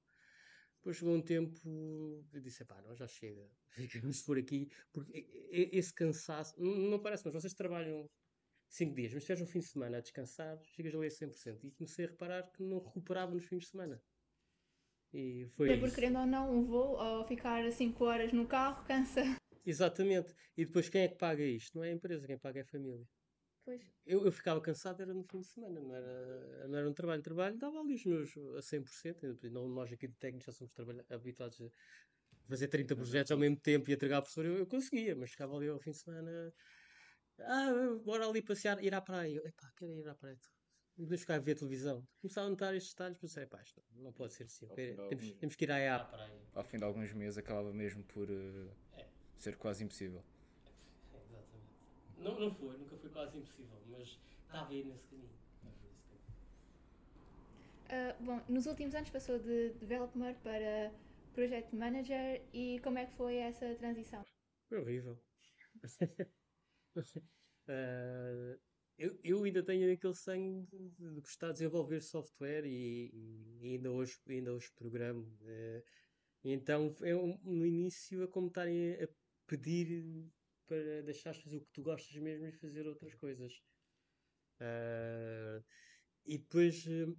Depois 0.77 0.97
chegou 0.97 1.15
um 1.15 1.21
tempo, 1.21 2.25
eu 2.33 2.41
disse, 2.41 2.65
pá, 2.65 2.81
não, 2.81 2.95
já 2.95 3.07
chega, 3.07 3.49
ficamos 3.69 4.21
por 4.23 4.37
aqui, 4.37 4.69
porque 4.91 5.27
esse 5.71 5.93
cansaço, 5.93 6.59
não, 6.61 6.75
não 6.75 6.99
parece, 6.99 7.23
mas 7.25 7.33
vocês 7.33 7.53
trabalham 7.53 8.09
5 8.67 8.95
dias, 8.95 9.13
mas 9.13 9.23
se 9.23 9.27
tiveres 9.27 9.47
um 9.47 9.51
fim 9.51 9.59
de 9.59 9.65
semana 9.65 9.97
a 9.97 10.01
descansar, 10.01 10.59
chegas 10.63 10.95
ali 10.95 11.07
a 11.07 11.09
100%. 11.09 11.63
E 11.63 11.71
comecei 11.71 12.05
a 12.05 12.09
reparar 12.09 12.51
que 12.51 12.63
não 12.63 12.79
recuperava 12.79 13.33
nos 13.33 13.45
fins 13.45 13.63
de 13.63 13.69
semana. 13.69 14.01
E 15.13 15.45
foi 15.55 15.71
é 15.71 15.77
porque 15.77 15.95
querendo 15.95 16.19
ou 16.19 16.25
não, 16.25 16.51
um 16.51 16.65
voo, 16.65 16.97
ou 16.97 17.23
ficar 17.25 17.71
5 17.71 18.03
horas 18.03 18.33
no 18.33 18.47
carro, 18.47 18.83
cansa. 18.85 19.21
Exatamente. 19.65 20.33
E 20.57 20.65
depois 20.65 20.89
quem 20.89 21.03
é 21.03 21.07
que 21.07 21.17
paga 21.17 21.43
isto? 21.43 21.75
Não 21.77 21.83
é 21.83 21.89
a 21.89 21.93
empresa, 21.93 22.27
quem 22.27 22.37
paga 22.37 22.59
é 22.59 22.63
a 22.63 22.65
família. 22.65 23.07
Pois. 23.65 23.81
Eu, 24.05 24.25
eu 24.25 24.31
ficava 24.31 24.59
cansado, 24.59 25.01
era 25.01 25.13
no 25.13 25.23
fim 25.23 25.39
de 25.39 25.47
semana, 25.47 25.79
não 25.79 25.95
era, 25.95 26.67
não 26.67 26.77
era 26.77 26.89
um 26.89 26.93
trabalho. 26.93 27.21
Trabalho 27.21 27.57
dava 27.57 27.79
ali 27.79 27.95
os 27.95 28.05
meus 28.05 28.29
a 28.57 28.61
100%. 28.61 29.49
Não, 29.51 29.67
nós 29.69 29.91
aqui 29.91 30.07
de 30.07 30.15
técnicos 30.15 30.45
já 30.45 30.51
somos 30.51 30.73
habituados 31.09 31.61
a 31.61 31.69
fazer 32.49 32.67
30 32.67 32.95
projetos 32.95 33.31
ao 33.31 33.37
mesmo 33.37 33.57
tempo 33.57 33.89
e 33.89 33.93
entregar 33.93 34.17
a 34.17 34.21
professor. 34.21 34.45
Eu, 34.45 34.57
eu 34.57 34.67
conseguia, 34.67 35.15
mas 35.15 35.31
ficava 35.31 35.55
ali 35.55 35.69
ao 35.69 35.79
fim 35.79 35.91
de 35.91 35.97
semana. 35.97 36.53
Ah, 37.39 37.71
bora 38.03 38.27
ali 38.27 38.41
passear, 38.41 38.83
ir 38.83 38.93
à 38.93 39.01
praia. 39.01 39.41
Epá, 39.45 39.71
quero 39.77 39.97
ir 39.97 40.07
à 40.07 40.15
praia. 40.15 40.37
Podemos 40.95 41.21
ficar 41.21 41.35
a 41.35 41.39
ver 41.39 41.53
a 41.53 41.55
televisão. 41.55 42.07
Começava 42.21 42.47
a 42.47 42.49
notar 42.51 42.75
estes 42.75 42.93
detalhes, 42.93 43.17
pensei, 43.17 43.45
pá, 43.47 43.61
isto 43.63 43.81
não 43.95 44.13
pode 44.13 44.33
ser 44.33 44.43
assim. 44.43 44.67
Temos, 44.67 45.31
temos, 45.33 45.55
que 45.55 45.63
ir 45.63 45.71
à, 45.71 45.95
à 45.95 46.05
praia. 46.05 46.41
Ao 46.53 46.63
fim 46.63 46.77
de 46.77 46.83
alguns 46.83 47.11
meses 47.13 47.37
acabava 47.37 47.73
mesmo 47.73 48.03
por 48.03 48.29
uh, 48.29 48.71
é. 48.93 49.02
Ser 49.43 49.57
quase 49.57 49.83
impossível. 49.83 50.23
Não, 52.17 52.39
não 52.39 52.49
foi, 52.49 52.77
nunca 52.77 52.95
foi 52.95 53.09
quase 53.09 53.37
impossível, 53.37 53.77
mas 53.89 54.17
estava 54.45 54.71
aí 54.71 54.83
nesse 54.85 55.05
caminho. 55.07 55.29
Uh, 57.93 58.23
bom, 58.23 58.41
nos 58.47 58.65
últimos 58.65 58.95
anos 58.95 59.09
passou 59.09 59.37
de 59.37 59.71
developer 59.73 60.35
para 60.41 60.91
project 61.33 61.75
manager 61.75 62.41
e 62.53 62.79
como 62.79 62.97
é 62.97 63.05
que 63.05 63.13
foi 63.15 63.35
essa 63.35 63.75
transição? 63.75 64.23
Foi 64.69 64.79
horrível. 64.79 65.19
uh, 66.95 67.01
eu, 68.97 69.19
eu 69.23 69.43
ainda 69.43 69.61
tenho 69.61 69.91
aquele 69.93 70.15
sangue 70.15 70.65
de, 70.67 70.89
de, 70.91 71.19
gostar 71.19 71.47
de 71.47 71.53
desenvolver 71.53 72.01
software 72.01 72.65
e, 72.65 73.11
e, 73.61 73.73
ainda, 73.73 73.91
hoje, 73.91 74.17
ainda 74.27 74.53
hoje 74.53 74.71
programo. 74.75 75.23
Uh, 75.41 75.83
então 76.45 76.95
é 77.01 77.15
um, 77.15 77.37
no 77.43 77.65
início 77.65 78.23
a 78.23 78.27
como 78.27 78.47
estarem 78.47 78.93
a 78.93 79.07
pedir 79.57 80.31
para 80.65 81.03
deixares 81.03 81.41
fazer 81.41 81.57
o 81.57 81.61
que 81.61 81.71
tu 81.71 81.83
gostas 81.83 82.15
mesmo 82.15 82.47
e 82.47 82.51
fazer 82.51 82.87
outras 82.87 83.13
coisas. 83.15 83.53
Uh, 84.59 85.63
e 86.25 86.37
depois 86.37 86.85
uh, 86.87 87.15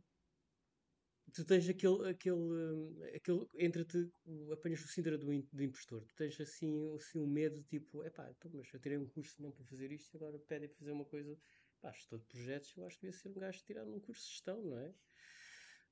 tu 1.33 1.45
tens 1.45 1.69
aquele, 1.69 2.09
aquele, 2.09 3.15
aquele 3.15 3.47
entre-te, 3.59 4.11
apanhas 4.53 4.85
o 4.85 4.89
síndrome 4.89 5.19
do, 5.19 5.49
do 5.53 5.63
impostor. 5.63 6.05
Tu 6.05 6.15
tens 6.17 6.41
assim, 6.41 6.95
assim 6.95 7.19
um 7.19 7.27
medo, 7.27 7.63
tipo, 7.65 8.05
epá, 8.05 8.31
então, 8.31 8.51
mas 8.55 8.73
eu 8.73 8.81
tirei 8.81 8.99
um 8.99 9.09
curso 9.09 9.41
não 9.43 9.53
para 9.53 9.65
fazer 9.65 9.93
isto 9.93 10.15
e 10.15 10.17
agora 10.17 10.39
pedem 10.39 10.69
para 10.69 10.79
fazer 10.79 10.93
uma 10.93 11.05
coisa. 11.05 11.39
Pá, 11.81 11.91
estou 11.91 12.19
de 12.19 12.25
projetos, 12.25 12.73
eu 12.77 12.87
acho 12.87 12.97
que 12.97 13.07
devia 13.07 13.21
ser 13.21 13.29
um 13.29 13.35
gajo 13.35 13.63
tirado 13.65 13.95
um 13.95 14.01
curso 14.01 14.23
de 14.23 14.31
gestão, 14.33 14.63
não 14.63 14.79
é? 14.79 14.95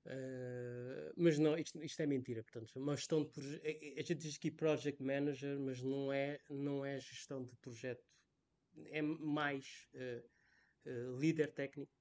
Uh, 0.05 1.12
mas 1.17 1.38
não, 1.38 1.57
isto, 1.57 1.83
isto, 1.83 2.01
é 2.01 2.07
mentira, 2.07 2.43
portanto, 2.43 2.75
uma 2.75 2.97
gestão 2.97 3.23
de 3.23 3.31
projeto, 3.31 3.65
a 3.65 4.03
gente 4.03 4.15
diz 4.17 4.37
aqui 4.37 4.51
project 4.51 5.01
manager, 5.01 5.59
mas 5.61 5.81
não 5.81 6.12
é, 6.12 6.41
não 6.51 6.85
é 6.85 6.99
gestão 6.99 7.45
de 7.45 7.55
projeto, 7.57 8.05
é 8.87 9.01
mais 9.01 9.88
uh, 9.95 10.91
uh, 10.91 11.19
líder 11.21 11.53
técnico 11.53 11.93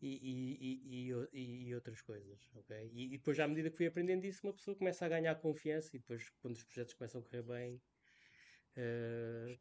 e, 0.00 1.10
e, 1.10 1.10
e, 1.32 1.68
e, 1.68 1.74
outras 1.74 2.00
coisas, 2.00 2.50
ok? 2.54 2.90
E, 2.94 3.08
depois, 3.08 3.38
à 3.38 3.46
medida 3.46 3.70
que 3.70 3.76
fui 3.76 3.86
aprendendo 3.86 4.24
isso, 4.24 4.46
uma 4.46 4.54
pessoa 4.54 4.76
começa 4.76 5.04
a 5.04 5.08
ganhar 5.08 5.34
confiança 5.36 5.94
e 5.94 5.98
depois, 5.98 6.30
quando 6.40 6.56
os 6.56 6.64
projetos 6.64 6.94
começam 6.94 7.20
a 7.20 7.24
correr 7.24 7.42
bem, 7.42 7.82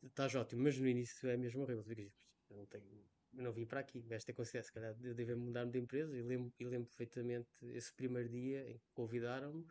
estás 0.03 0.35
ótimo. 0.35 0.63
Mas 0.63 0.77
no 0.77 0.87
início 0.87 1.29
é 1.29 1.37
mesmo 1.37 1.61
horrível. 1.61 2.11
Não, 2.49 2.65
tenho, 2.65 3.05
não 3.33 3.51
vim 3.51 3.65
para 3.65 3.79
aqui, 3.79 4.01
vais 4.01 4.23
ter 4.23 4.33
consciência, 4.33 4.67
se 4.67 4.73
calhar 4.73 4.95
eu 5.03 5.13
devo 5.13 5.37
mudar-me 5.37 5.71
de 5.71 5.79
empresa 5.79 6.15
e 6.17 6.21
lembro, 6.21 6.53
lembro 6.59 6.87
perfeitamente 6.87 7.49
esse 7.63 7.93
primeiro 7.93 8.29
dia 8.29 8.69
em 8.69 8.77
que 8.77 8.85
convidaram-me 8.93 9.65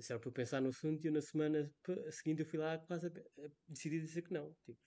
se 0.00 0.12
era 0.12 0.20
para 0.20 0.28
eu 0.28 0.32
pensar 0.32 0.60
no 0.60 0.68
assunto 0.68 1.04
e 1.04 1.08
eu, 1.08 1.12
na 1.12 1.20
semana 1.20 1.72
seguinte 2.10 2.40
eu 2.40 2.46
fui 2.46 2.58
lá 2.58 2.78
quase 2.78 3.06
a, 3.06 3.10
a, 3.10 3.48
decidi 3.66 4.00
dizer 4.00 4.22
que 4.22 4.32
não. 4.32 4.54
Tipo, 4.64 4.78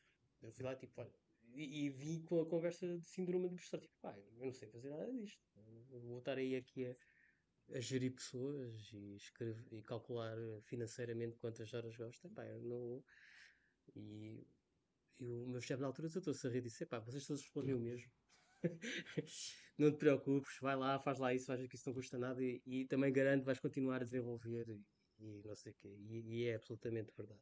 eu 0.41 0.51
fui 0.51 0.63
lá 0.63 0.75
tipo, 0.75 1.01
olha, 1.01 1.11
e, 1.53 1.85
e 1.85 1.89
vim 1.89 2.21
com 2.21 2.41
a 2.41 2.45
conversa 2.45 2.87
de 2.97 3.05
síndrome 3.07 3.47
de 3.47 3.55
impostor. 3.55 3.79
Tipo, 3.79 3.93
pá, 4.01 4.15
eu 4.17 4.45
não 4.45 4.53
sei 4.53 4.67
fazer 4.69 4.89
nada 4.89 5.11
disto. 5.11 5.41
vou 5.89 6.19
estar 6.19 6.37
aí 6.37 6.55
aqui 6.55 6.85
a, 6.85 6.95
a 7.75 7.79
gerir 7.79 8.13
pessoas 8.13 8.91
e, 8.93 9.15
escrever, 9.15 9.65
e 9.71 9.81
calcular 9.81 10.37
financeiramente 10.63 11.37
quantas 11.37 11.73
horas 11.73 11.95
gosta. 11.95 12.29
Pá, 12.29 12.45
eu 12.45 12.61
não. 12.61 13.03
E, 13.95 14.47
e 15.21 15.43
o 15.43 15.47
meu 15.47 15.61
chefe 15.61 15.79
na 15.79 15.87
altura 15.87 16.07
desatou-se 16.07 16.45
a 16.47 16.49
rir 16.49 16.57
e 16.57 16.61
disse: 16.61 16.85
pá, 16.85 16.99
vocês 16.99 17.27
todos 17.27 17.43
respondem 17.43 17.75
o 17.75 17.79
mesmo. 17.79 18.11
não 19.77 19.91
te 19.91 19.97
preocupes, 19.97 20.57
vai 20.59 20.75
lá, 20.75 20.99
faz 20.99 21.19
lá 21.19 21.31
isso, 21.33 21.47
vais 21.47 21.61
ver 21.61 21.67
que 21.67 21.75
isso 21.75 21.87
não 21.87 21.93
custa 21.93 22.17
nada 22.17 22.43
e, 22.43 22.61
e 22.65 22.85
também 22.85 23.13
garanto 23.13 23.43
vais 23.43 23.59
continuar 23.59 24.01
a 24.01 24.03
desenvolver 24.03 24.67
e, 24.67 24.83
e 25.19 25.41
não 25.45 25.55
sei 25.55 25.71
o 25.73 25.75
quê. 25.75 25.87
E, 25.87 26.19
e, 26.35 26.47
é 26.47 26.55
absolutamente 26.55 27.13
verdade. 27.15 27.39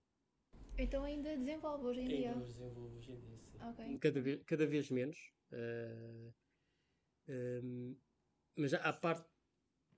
Então 0.77 1.03
ainda 1.03 1.35
desenvolve 1.37 1.85
hoje 1.85 2.01
em 2.01 2.07
dia? 2.07 2.31
Ainda 2.31 2.41
desenvolvo 2.41 2.97
hoje 2.97 3.11
em 3.11 3.19
dia, 3.19 3.39
sim. 3.39 3.69
Okay. 3.69 3.97
Cada, 3.99 4.21
vez, 4.21 4.43
cada 4.43 4.67
vez 4.67 4.89
menos. 4.91 5.17
Uh, 5.51 6.33
eh, 7.27 7.61
um, 7.63 7.95
mas 8.57 8.73
a 8.73 8.91
parte, 8.91 9.25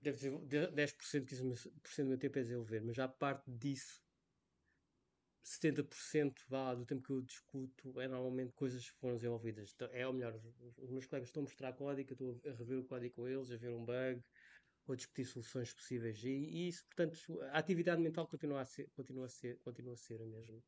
deve 0.02 0.18
ser 0.18 0.32
10%, 0.32 1.26
15% 1.26 2.04
do 2.04 2.06
meu 2.06 2.18
tempo 2.18 2.38
é 2.38 2.42
desenvolver, 2.42 2.82
mas 2.82 3.00
a 3.00 3.08
parte 3.08 3.50
disso 3.52 4.04
70% 5.44 6.40
vá, 6.48 6.76
do 6.76 6.86
tempo 6.86 7.04
que 7.04 7.12
eu 7.12 7.22
discuto 7.22 8.00
é 8.00 8.08
normalmente 8.08 8.54
coisas 8.54 8.90
que 8.90 8.98
foram 8.98 9.16
desenvolvidas. 9.16 9.72
Então, 9.76 9.90
é 9.92 10.08
o 10.08 10.14
melhor, 10.14 10.40
os 10.78 10.90
meus 10.90 11.06
colegas 11.06 11.30
estão 11.30 11.42
a 11.42 11.46
mostrar 11.46 11.74
código, 11.74 12.12
eu 12.12 12.14
estou 12.14 12.52
a 12.52 12.56
rever 12.56 12.80
o 12.80 12.84
código 12.84 13.16
com 13.16 13.28
eles, 13.28 13.52
a 13.52 13.58
ver 13.58 13.70
um 13.70 13.84
bug, 13.84 14.22
ou 14.88 14.96
discutir 14.96 15.26
soluções 15.26 15.74
possíveis. 15.74 16.24
E, 16.24 16.30
e 16.30 16.68
isso, 16.68 16.86
portanto, 16.86 17.18
a 17.52 17.58
atividade 17.58 18.02
mental 18.02 18.28
continua 18.28 18.62
a 18.62 18.66
ser, 18.66 18.90
continua 18.92 19.26
a 19.26 19.30
ser, 19.30 19.58
continua 19.60 19.94
a 19.94 19.98
ser 19.98 20.22
a 20.22 20.26
mesma. 20.26 20.62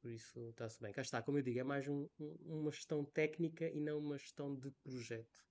Por 0.00 0.10
isso 0.10 0.50
está-se 0.50 0.80
bem. 0.80 0.92
Cá 0.92 1.02
está, 1.02 1.22
como 1.22 1.38
eu 1.38 1.42
digo, 1.42 1.58
é 1.58 1.64
mais 1.64 1.88
um, 1.88 2.06
um, 2.20 2.36
uma 2.44 2.70
gestão 2.70 3.04
técnica 3.04 3.68
e 3.68 3.80
não 3.80 3.98
uma 3.98 4.18
gestão 4.18 4.54
de 4.54 4.70
projeto. 4.82 5.44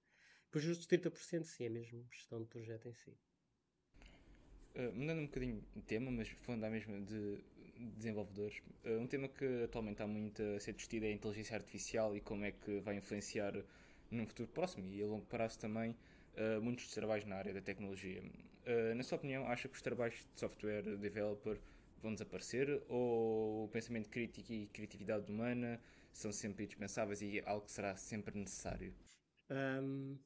Pois 0.52 0.66
os 0.66 0.86
70% 0.86 1.44
sim, 1.44 1.66
é 1.66 1.70
mesmo 1.70 2.06
gestão 2.12 2.40
de 2.40 2.48
projeto 2.48 2.88
em 2.88 2.94
si. 2.94 3.18
Uh, 4.76 4.94
mudando 4.94 5.22
um 5.22 5.26
bocadinho 5.26 5.64
de 5.76 5.82
tema, 5.82 6.12
mas 6.12 6.30
falando 6.30 6.70
mesmo 6.70 7.04
de 7.04 7.44
desenvolvedores. 7.98 8.62
Uh, 8.86 9.00
um 9.00 9.08
tema 9.08 9.28
que 9.28 9.64
atualmente 9.64 9.96
está 9.96 10.08
muito 10.08 10.42
a 10.42 10.60
ser 10.60 10.74
discutido 10.74 11.06
é 11.06 11.10
a 11.10 11.12
inteligência 11.14 11.56
artificial 11.56 12.16
e 12.16 12.22
como 12.22 12.46
é 12.46 12.52
que 12.52 12.80
vai 12.80 12.96
influenciar 12.96 13.54
num 14.10 14.26
futuro 14.26 14.48
próximo 14.50 14.86
e 14.86 15.02
a 15.02 15.06
longo 15.06 15.26
prazo 15.26 15.60
também 15.60 15.92
uh, 15.92 16.62
muitos 16.62 16.92
trabalhos 16.94 17.26
na 17.26 17.36
área 17.36 17.54
da 17.54 17.62
tecnologia. 17.62 18.22
Uh, 18.66 18.96
na 18.96 19.04
sua 19.04 19.18
opinião, 19.18 19.48
acha 19.48 19.68
que 19.68 19.76
os 19.76 19.82
trabalhos 19.82 20.16
de 20.16 20.40
software 20.40 20.84
developer 20.98 21.60
vão 22.02 22.14
desaparecer 22.14 22.82
ou 22.90 23.66
o 23.66 23.68
pensamento 23.70 24.10
crítico 24.10 24.52
e 24.52 24.68
criatividade 24.68 25.32
humana 25.32 25.80
são 26.12 26.32
sempre 26.32 26.66
indispensáveis 26.66 27.22
e 27.22 27.42
algo 27.46 27.66
que 27.66 27.72
será 27.72 27.96
sempre 27.96 28.38
necessário? 28.38 28.94
Um, 29.50 30.18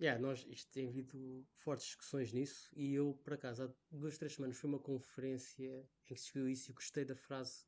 Yeah, 0.00 0.20
nós, 0.20 0.44
isto 0.48 0.72
tem 0.72 0.88
havido 0.88 1.46
fortes 1.54 1.86
discussões 1.86 2.32
nisso 2.32 2.68
e 2.74 2.94
eu, 2.94 3.14
por 3.22 3.34
acaso, 3.34 3.62
há 3.62 3.96
duas, 3.96 4.18
três 4.18 4.34
semanas 4.34 4.56
foi 4.56 4.68
uma 4.68 4.78
conferência 4.80 5.88
em 6.10 6.14
que 6.14 6.20
se 6.20 6.32
viu 6.32 6.48
isso 6.48 6.70
e 6.70 6.74
gostei 6.74 7.04
da 7.04 7.14
frase 7.14 7.64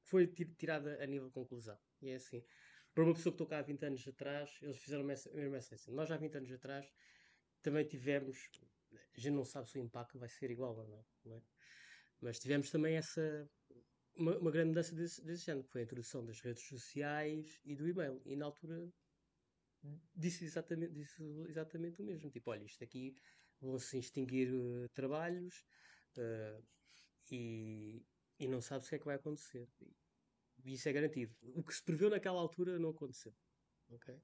que 0.00 0.08
foi 0.08 0.26
tirada 0.26 1.02
a 1.02 1.06
nível 1.06 1.28
de 1.28 1.34
conclusão. 1.34 1.78
E 2.00 2.08
é 2.08 2.14
assim, 2.14 2.42
para 2.94 3.04
uma 3.04 3.12
pessoa 3.12 3.32
que 3.32 3.34
estou 3.34 3.46
cá 3.46 3.58
há 3.58 3.62
20 3.62 3.84
anos 3.84 4.08
atrás, 4.08 4.50
eles 4.62 4.78
fizeram 4.78 5.04
a 5.04 5.06
mesma 5.06 5.58
essência. 5.58 5.92
Nós 5.92 6.10
há 6.10 6.16
20 6.16 6.36
anos 6.36 6.52
atrás 6.52 6.90
também 7.60 7.84
tivemos, 7.84 8.48
a 8.94 9.20
gente 9.20 9.34
não 9.34 9.44
sabe 9.44 9.68
se 9.68 9.78
o 9.78 9.82
impacto 9.82 10.18
vai 10.18 10.30
ser 10.30 10.50
igual 10.50 10.74
ou 10.74 10.88
não, 10.88 11.04
não 11.24 11.36
é? 11.36 11.42
mas 12.20 12.38
tivemos 12.38 12.70
também 12.70 12.96
essa, 12.96 13.50
uma, 14.16 14.38
uma 14.38 14.50
grande 14.50 14.68
mudança 14.68 14.94
desse, 14.94 15.22
desse 15.22 15.44
género, 15.44 15.64
que 15.64 15.72
foi 15.72 15.82
a 15.82 15.84
introdução 15.84 16.24
das 16.24 16.40
redes 16.40 16.62
sociais 16.62 17.60
e 17.64 17.76
do 17.76 17.86
e-mail. 17.86 18.20
E 18.24 18.34
na 18.34 18.46
altura 18.46 18.90
disse 20.14 20.44
exatamente, 20.44 20.92
disse 20.92 21.22
exatamente 21.48 22.00
o 22.00 22.04
mesmo. 22.04 22.30
Tipo, 22.30 22.50
olha, 22.50 22.64
isto 22.64 22.82
aqui 22.82 23.14
vão-se 23.60 23.98
extinguir 23.98 24.52
uh, 24.52 24.88
trabalhos 24.90 25.64
uh, 26.16 26.62
e, 27.30 28.02
e 28.38 28.48
não 28.48 28.60
sabe 28.60 28.84
o 28.84 28.88
que 28.88 28.94
é 28.94 28.98
que 28.98 29.04
vai 29.04 29.16
acontecer. 29.16 29.68
E 30.64 30.74
isso 30.74 30.88
é 30.88 30.92
garantido. 30.92 31.34
O 31.54 31.62
que 31.62 31.74
se 31.74 31.82
preveu 31.82 32.10
naquela 32.10 32.40
altura 32.40 32.78
não 32.78 32.90
aconteceu. 32.90 33.34
Okay? 33.90 34.20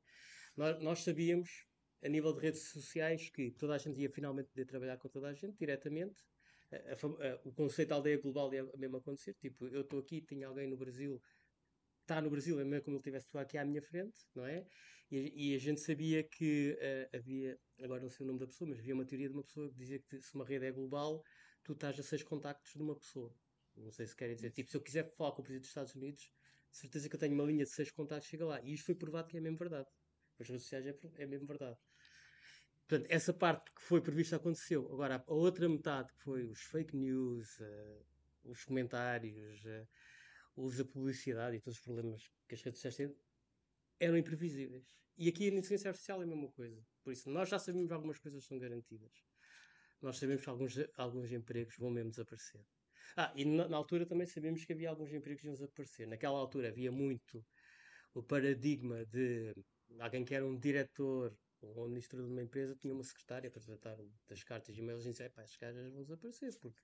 Nós, 0.57 0.83
nós 0.83 1.03
sabíamos, 1.03 1.67
a 2.03 2.09
nível 2.09 2.33
de 2.33 2.41
redes 2.41 2.63
sociais, 2.71 3.31
que 3.31 3.51
toda 3.53 3.75
a 3.75 3.79
gente 3.79 4.01
ia 4.01 4.11
finalmente 4.11 4.49
poder 4.49 4.67
trabalhar 4.67 4.99
com 4.99 5.09
toda 5.09 5.29
a 5.29 5.35
gente 5.35 5.57
diretamente. 5.57 6.25
A, 6.71 6.77
a, 6.77 7.33
a, 7.33 7.41
o 7.45 7.53
conceito 7.53 7.93
aldeia 7.93 8.21
global 8.21 8.53
ia 8.53 8.65
mesmo 8.77 8.97
acontecer. 8.97 9.35
Tipo, 9.35 9.67
eu 9.69 9.83
estou 9.83 10.01
aqui, 10.01 10.21
tenho 10.21 10.49
alguém 10.49 10.67
no 10.67 10.77
Brasil 10.77 11.23
está 12.03 12.21
no 12.21 12.31
Brasil, 12.31 12.59
é 12.61 12.65
mesmo 12.65 12.85
como 12.85 12.97
ele 12.97 13.01
estivesse 13.01 13.27
aqui 13.39 13.59
à 13.59 13.65
minha 13.65 13.83
frente, 13.83 14.19
não 14.35 14.45
é? 14.45 14.65
E, 15.11 15.51
e 15.51 15.55
a 15.55 15.59
gente 15.59 15.81
sabia 15.81 16.23
que 16.23 16.77
uh, 16.81 17.17
havia, 17.17 17.59
agora 17.83 18.03
não 18.03 18.09
sei 18.09 18.25
o 18.25 18.27
nome 18.27 18.39
da 18.39 18.47
pessoa, 18.47 18.69
mas 18.71 18.79
havia 18.79 18.95
uma 18.95 19.05
teoria 19.05 19.29
de 19.29 19.35
uma 19.35 19.45
pessoa 19.45 19.69
que 19.71 19.77
dizia 19.77 19.99
que 19.99 20.21
se 20.21 20.35
uma 20.35 20.45
rede 20.45 20.67
é 20.67 20.73
global, 20.73 21.23
tu 21.63 21.73
estás 21.73 21.99
a 21.99 22.03
seis 22.03 22.23
contactos 22.23 22.73
de 22.73 22.83
uma 22.83 22.97
pessoa. 22.97 23.35
Não 23.77 23.91
sei 23.91 24.07
se 24.07 24.17
querem 24.17 24.35
dizer, 24.35 24.51
tipo, 24.51 24.71
se 24.71 24.77
eu 24.77 24.81
quiser 24.81 25.11
falar 25.17 25.33
com 25.33 25.41
o 25.41 25.45
Presidente 25.45 25.63
dos 25.63 25.71
Estados 25.71 25.95
Unidos, 25.95 26.31
certeza 26.71 27.09
que 27.09 27.15
eu 27.15 27.21
tenho 27.21 27.35
uma 27.35 27.45
linha 27.45 27.65
de 27.65 27.71
seis 27.71 27.91
contactos, 27.91 28.29
chega 28.29 28.45
lá. 28.45 28.61
E 28.63 28.73
isto 28.73 28.87
foi 28.87 28.95
provado 28.95 29.29
que 29.29 29.37
é 29.37 29.41
mesmo 29.41 29.59
verdade. 29.59 29.89
As 30.41 30.49
redes 30.49 30.63
sociais 30.63 30.87
é, 30.87 30.95
é 31.19 31.27
mesmo 31.27 31.47
verdade. 31.47 31.77
Portanto, 32.89 33.07
essa 33.11 33.33
parte 33.33 33.71
que 33.73 33.83
foi 33.83 34.01
prevista 34.01 34.37
aconteceu. 34.37 34.91
Agora, 34.93 35.23
a 35.27 35.33
outra 35.33 35.69
metade, 35.69 36.13
que 36.13 36.23
foi 36.23 36.45
os 36.45 36.61
fake 36.61 36.97
news, 36.97 37.49
uh, 37.61 38.05
os 38.45 38.65
comentários, 38.65 39.65
uh, 39.65 39.89
o 40.55 40.63
uso 40.63 40.85
da 40.85 40.91
publicidade 40.91 41.57
e 41.57 41.61
todos 41.61 41.79
os 41.79 41.85
problemas 41.85 42.23
que 42.49 42.55
as 42.55 42.63
redes 42.63 42.81
sociais 42.81 42.97
têm 42.97 43.17
eram 44.01 44.17
imprevisíveis. 44.17 44.87
E 45.17 45.29
aqui 45.29 45.45
a 45.45 45.49
inteligência 45.49 45.89
artificial 45.89 46.21
é 46.21 46.25
a 46.25 46.27
mesma 46.27 46.51
coisa. 46.53 46.83
Por 47.05 47.13
isso, 47.13 47.31
nós 47.31 47.49
já 47.49 47.59
sabemos 47.59 47.89
que 47.89 47.95
algumas 47.95 48.19
coisas 48.19 48.45
são 48.45 48.59
garantidas. 48.59 49.13
Nós 50.01 50.19
sabemos 50.19 50.43
que 50.43 50.51
alguns, 50.51 50.75
alguns 50.97 51.31
empregos 51.33 51.77
vão 51.79 51.91
mesmo 51.91 52.11
desaparecer. 52.11 52.65
Ah, 53.17 53.33
e 53.37 53.45
na, 53.45 53.69
na 53.69 53.77
altura 53.77 54.07
também 54.07 54.27
sabemos 54.27 54.65
que 54.65 54.73
havia 54.73 54.91
alguns 54.91 55.13
empregos 55.13 55.43
que 55.43 55.47
iam 55.47 55.55
desaparecer. 55.55 56.07
Naquela 56.09 56.39
altura 56.39 56.69
havia 56.69 56.91
muito 56.91 57.45
o 58.15 58.23
paradigma 58.23 59.05
de 59.07 59.55
alguém 59.99 60.25
que 60.25 60.35
era 60.35 60.47
um 60.47 60.59
diretor 60.59 61.37
ou 61.61 61.83
um 61.83 61.85
administrador 61.85 62.27
de 62.27 62.33
uma 62.33 62.43
empresa 62.43 62.75
tinha 62.77 62.93
uma 62.93 63.05
secretária 63.05 63.51
para 63.51 63.63
tratar 63.63 63.97
das 64.29 64.43
cartas 64.43 64.77
e 64.77 64.81
e-mails 64.81 65.07
e 65.07 65.11
dizia, 65.11 65.31
pá, 65.31 65.45
caras 65.59 65.93
vão 65.93 66.03
desaparecer, 66.03 66.59
porque 66.61 66.81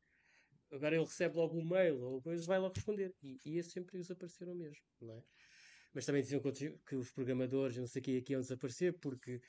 agora 0.73 0.95
ele 0.95 1.05
recebe 1.05 1.37
logo 1.37 1.59
um 1.59 1.65
mail 1.65 2.01
ou 2.01 2.17
depois 2.19 2.45
vai 2.47 2.59
logo 2.59 2.75
responder. 2.75 3.15
E, 3.23 3.39
e 3.45 3.59
esses 3.59 3.77
empregos 3.77 4.11
apareceram 4.11 4.55
mesmo, 4.55 4.83
não 5.01 5.15
é? 5.15 5.23
Mas 5.95 6.05
também 6.05 6.23
diziam 6.23 6.41
que, 6.41 6.71
que 6.87 6.97
os 6.97 7.11
programadores, 7.11 7.77
não 7.77 7.87
sei 7.87 8.01
o 8.01 8.05
que, 8.05 8.19
aqui 8.19 8.33
iam 8.33 8.41
desaparecer 8.41 8.99
porque 8.99 9.41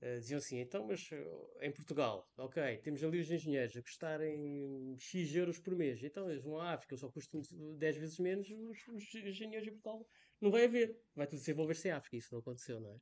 uh, 0.00 0.18
diziam 0.18 0.38
assim: 0.38 0.58
então, 0.58 0.86
mas 0.86 1.08
uh, 1.12 1.58
em 1.60 1.70
Portugal, 1.70 2.28
ok, 2.38 2.78
temos 2.78 3.04
ali 3.04 3.20
os 3.20 3.30
engenheiros 3.30 3.76
a 3.76 3.82
custarem 3.82 4.96
X 4.98 5.34
euros 5.34 5.58
por 5.58 5.76
mês, 5.76 6.02
então 6.02 6.30
eles 6.30 6.42
vão 6.42 6.58
à 6.58 6.72
África, 6.72 6.96
só 6.96 7.10
custam 7.10 7.42
10 7.78 7.96
vezes 7.96 8.18
menos, 8.18 8.48
os, 8.50 8.88
os 8.88 9.14
engenheiros 9.14 9.68
em 9.68 9.72
Portugal 9.72 10.06
não 10.40 10.50
vai 10.50 10.64
haver, 10.64 10.98
vai 11.14 11.26
tudo 11.26 11.38
desenvolver-se 11.38 11.88
em 11.88 11.92
África. 11.92 12.16
Isso 12.16 12.32
não 12.32 12.40
aconteceu, 12.40 12.80
não 12.80 12.90
é? 12.90 12.98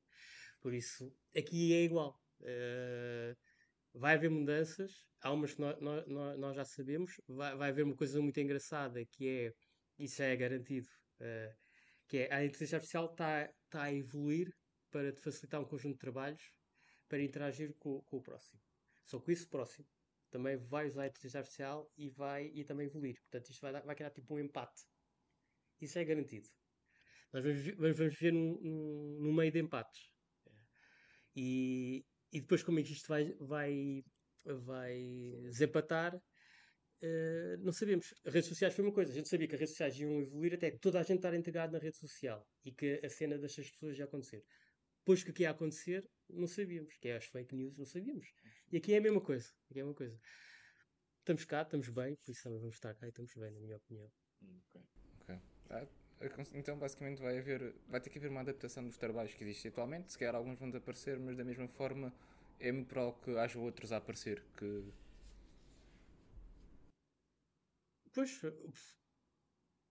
Por 0.61 0.75
isso, 0.75 1.11
aqui 1.35 1.73
é 1.73 1.85
igual. 1.85 2.21
Uh, 2.41 3.37
vai 3.94 4.14
haver 4.14 4.31
mudanças, 4.31 4.90
há 5.20 5.33
umas 5.33 5.55
que 5.55 5.61
nós, 5.61 5.81
nós, 5.81 6.38
nós 6.38 6.57
já 6.57 6.64
sabemos, 6.64 7.12
vai, 7.29 7.57
vai, 7.57 7.70
haver 7.70 7.85
uma 7.85 7.96
coisa 7.96 8.20
muito 8.20 8.38
engraçada 8.38 9.05
que 9.12 9.29
é, 9.29 9.53
isso 9.98 10.16
já 10.18 10.26
é 10.26 10.37
garantido, 10.37 10.88
uh, 11.20 11.55
que 12.09 12.18
é 12.18 12.35
a 12.35 12.44
inteligência 12.44 12.76
artificial 12.76 13.07
está 13.07 13.48
tá 13.68 13.83
a 13.85 13.92
evoluir 13.92 14.48
para 14.90 15.12
te 15.12 15.20
facilitar 15.20 15.61
um 15.61 15.64
conjunto 15.64 15.94
de 15.94 16.00
trabalhos 16.00 16.42
para 17.09 17.22
interagir 17.22 17.74
com, 17.79 18.00
com 18.03 18.16
o 18.18 18.22
próximo. 18.22 18.61
Só 19.05 19.18
que 19.20 19.33
isso 19.33 19.48
próximo 19.48 19.87
também 20.31 20.57
vai 20.57 20.87
usar 20.87 21.03
a 21.03 21.07
inteligência 21.07 21.40
artificial 21.40 21.90
e 21.96 22.09
vai 22.11 22.46
e 22.55 22.64
também 22.64 22.87
evoluir. 22.87 23.16
Portanto, 23.22 23.50
isto 23.50 23.61
vai, 23.61 23.72
dar, 23.72 23.83
vai 23.83 23.96
criar 23.96 24.11
tipo 24.11 24.35
um 24.35 24.38
empate. 24.38 24.83
Isso 25.81 25.98
é 25.98 26.05
garantido. 26.05 26.48
Nós 27.33 27.44
vamos, 27.44 27.66
vamos, 27.76 27.98
vamos 27.98 28.18
ver 28.18 28.33
no 28.33 29.33
meio 29.33 29.53
de 29.53 29.59
empates. 29.59 30.11
E, 31.35 32.05
e 32.33 32.40
depois 32.40 32.62
como 32.62 32.79
é 32.79 32.83
que 32.83 32.93
isto 32.93 33.09
vai, 33.09 33.35
vai, 33.40 34.05
vai 34.45 34.97
desempatar, 35.45 36.14
uh, 36.16 37.57
não 37.61 37.73
sabemos. 37.73 38.14
As 38.25 38.33
redes 38.33 38.49
sociais 38.49 38.75
foi 38.75 38.85
uma 38.85 38.95
coisa, 38.95 39.12
a 39.12 39.14
gente 39.14 39.29
sabia 39.29 39.49
que 39.49 39.55
as 39.55 39.61
redes 39.61 39.75
sociais 39.75 39.99
iam 39.99 40.21
evoluir 40.21 40.55
até 40.55 40.71
toda 40.71 41.01
a 41.01 41.03
gente 41.03 41.16
estar 41.16 41.35
integrada 41.35 41.73
na 41.73 41.79
rede 41.79 41.97
social 41.97 42.47
e 42.64 42.73
que 42.73 43.01
a 43.05 43.09
cena 43.09 43.38
das 43.38 43.55
seis 43.55 43.71
pessoas 43.71 43.97
já 43.97 44.05
acontecer. 44.05 44.45
Depois 45.01 45.25
que 45.25 45.31
o 45.31 45.35
que 45.35 45.43
ia 45.43 45.51
acontecer, 45.51 46.09
não 46.29 46.47
sabíamos. 46.47 46.95
Que 46.99 47.09
é 47.09 47.16
as 47.16 47.25
fake 47.25 47.55
news, 47.55 47.77
não 47.77 47.87
sabíamos. 47.87 48.27
E 48.71 48.77
aqui 48.77 48.93
é 48.93 48.99
a 48.99 49.01
mesma 49.01 49.21
coisa. 49.21 49.49
Aqui 49.71 49.79
é 49.79 49.83
a 49.83 49.85
mesma 49.87 49.97
coisa. 49.97 50.21
Estamos 51.21 51.45
cá, 51.45 51.62
estamos 51.62 51.88
bem, 51.88 52.16
por 52.16 52.31
isso 52.31 52.43
também 52.43 52.59
vamos 52.59 52.75
estar 52.75 52.95
cá 52.95 53.07
e 53.07 53.09
estamos 53.09 53.33
bem, 53.35 53.51
na 53.51 53.61
minha 53.61 53.77
opinião. 53.77 54.11
Ok. 54.43 54.81
Ok. 55.21 55.37
Ah, 55.71 55.87
então, 56.53 56.79
basicamente, 56.79 57.23
vai, 57.23 57.39
haver, 57.39 57.75
vai 57.89 58.01
ter 58.01 58.11
que 58.11 58.19
haver 58.19 58.31
uma 58.31 58.41
adaptação 58.41 58.85
dos 58.85 58.99
trabalhos 58.99 59.33
que 59.35 59.43
existem 59.43 59.71
atualmente. 59.71 60.13
Se 60.13 60.19
calhar 60.19 60.35
alguns 60.35 60.59
vão 60.59 60.69
desaparecer, 60.69 61.19
mas 61.19 61.37
da 61.37 61.45
mesma 61.45 61.67
forma 61.67 62.13
é 62.59 62.71
muito 62.71 62.89
provável 62.89 63.19
que 63.23 63.39
haja 63.39 63.59
outros 63.59 63.91
a 63.91 63.97
aparecer. 63.97 64.43
Que... 64.57 64.85
Pois. 68.13 68.43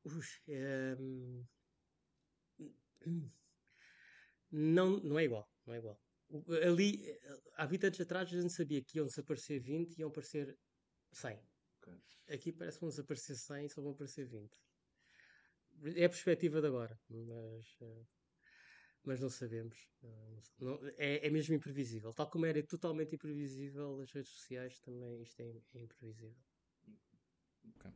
Ux, 0.06 0.42
é... 0.48 0.96
não, 4.52 5.00
não 5.00 5.18
é 5.18 5.24
igual. 5.24 5.50
Não 5.66 5.74
é 5.74 5.78
igual. 5.80 6.00
Ali, 6.64 7.20
há 7.56 7.66
20 7.66 7.88
anos 7.88 8.02
atrás, 8.02 8.30
a 8.32 8.40
gente 8.40 8.54
sabia 8.54 8.84
que 8.84 9.00
iam 9.00 9.08
desaparecer 9.08 9.60
20 9.60 9.98
e 9.98 10.02
iam 10.02 10.10
aparecer 10.10 10.56
100. 11.12 11.40
Okay. 11.82 12.02
Aqui 12.30 12.52
parece 12.52 12.78
que 12.78 12.82
vão 12.82 12.90
desaparecer 12.90 13.36
100 13.36 13.66
e 13.66 13.70
só 13.70 13.82
vão 13.82 13.92
aparecer 13.94 14.28
20. 14.28 14.52
É 15.96 16.06
a 16.06 16.10
perspectiva 16.10 16.62
de 16.62 16.68
agora, 16.68 17.00
mas, 17.10 17.78
eh, 17.82 18.06
mas 19.04 19.20
não 19.20 19.30
sabemos. 19.30 19.90
Não, 20.60 20.80
é, 20.98 21.26
é 21.26 21.30
mesmo 21.30 21.56
imprevisível. 21.56 22.14
Tal 22.14 22.30
como 22.30 22.46
era 22.46 22.62
totalmente 22.64 23.16
imprevisível 23.16 24.00
as 24.02 24.12
redes 24.12 24.32
sociais, 24.32 24.80
também 24.80 25.22
isto 25.22 25.40
é, 25.42 25.62
é 25.76 25.82
imprevisível. 25.82 26.36
Okay. 27.78 27.92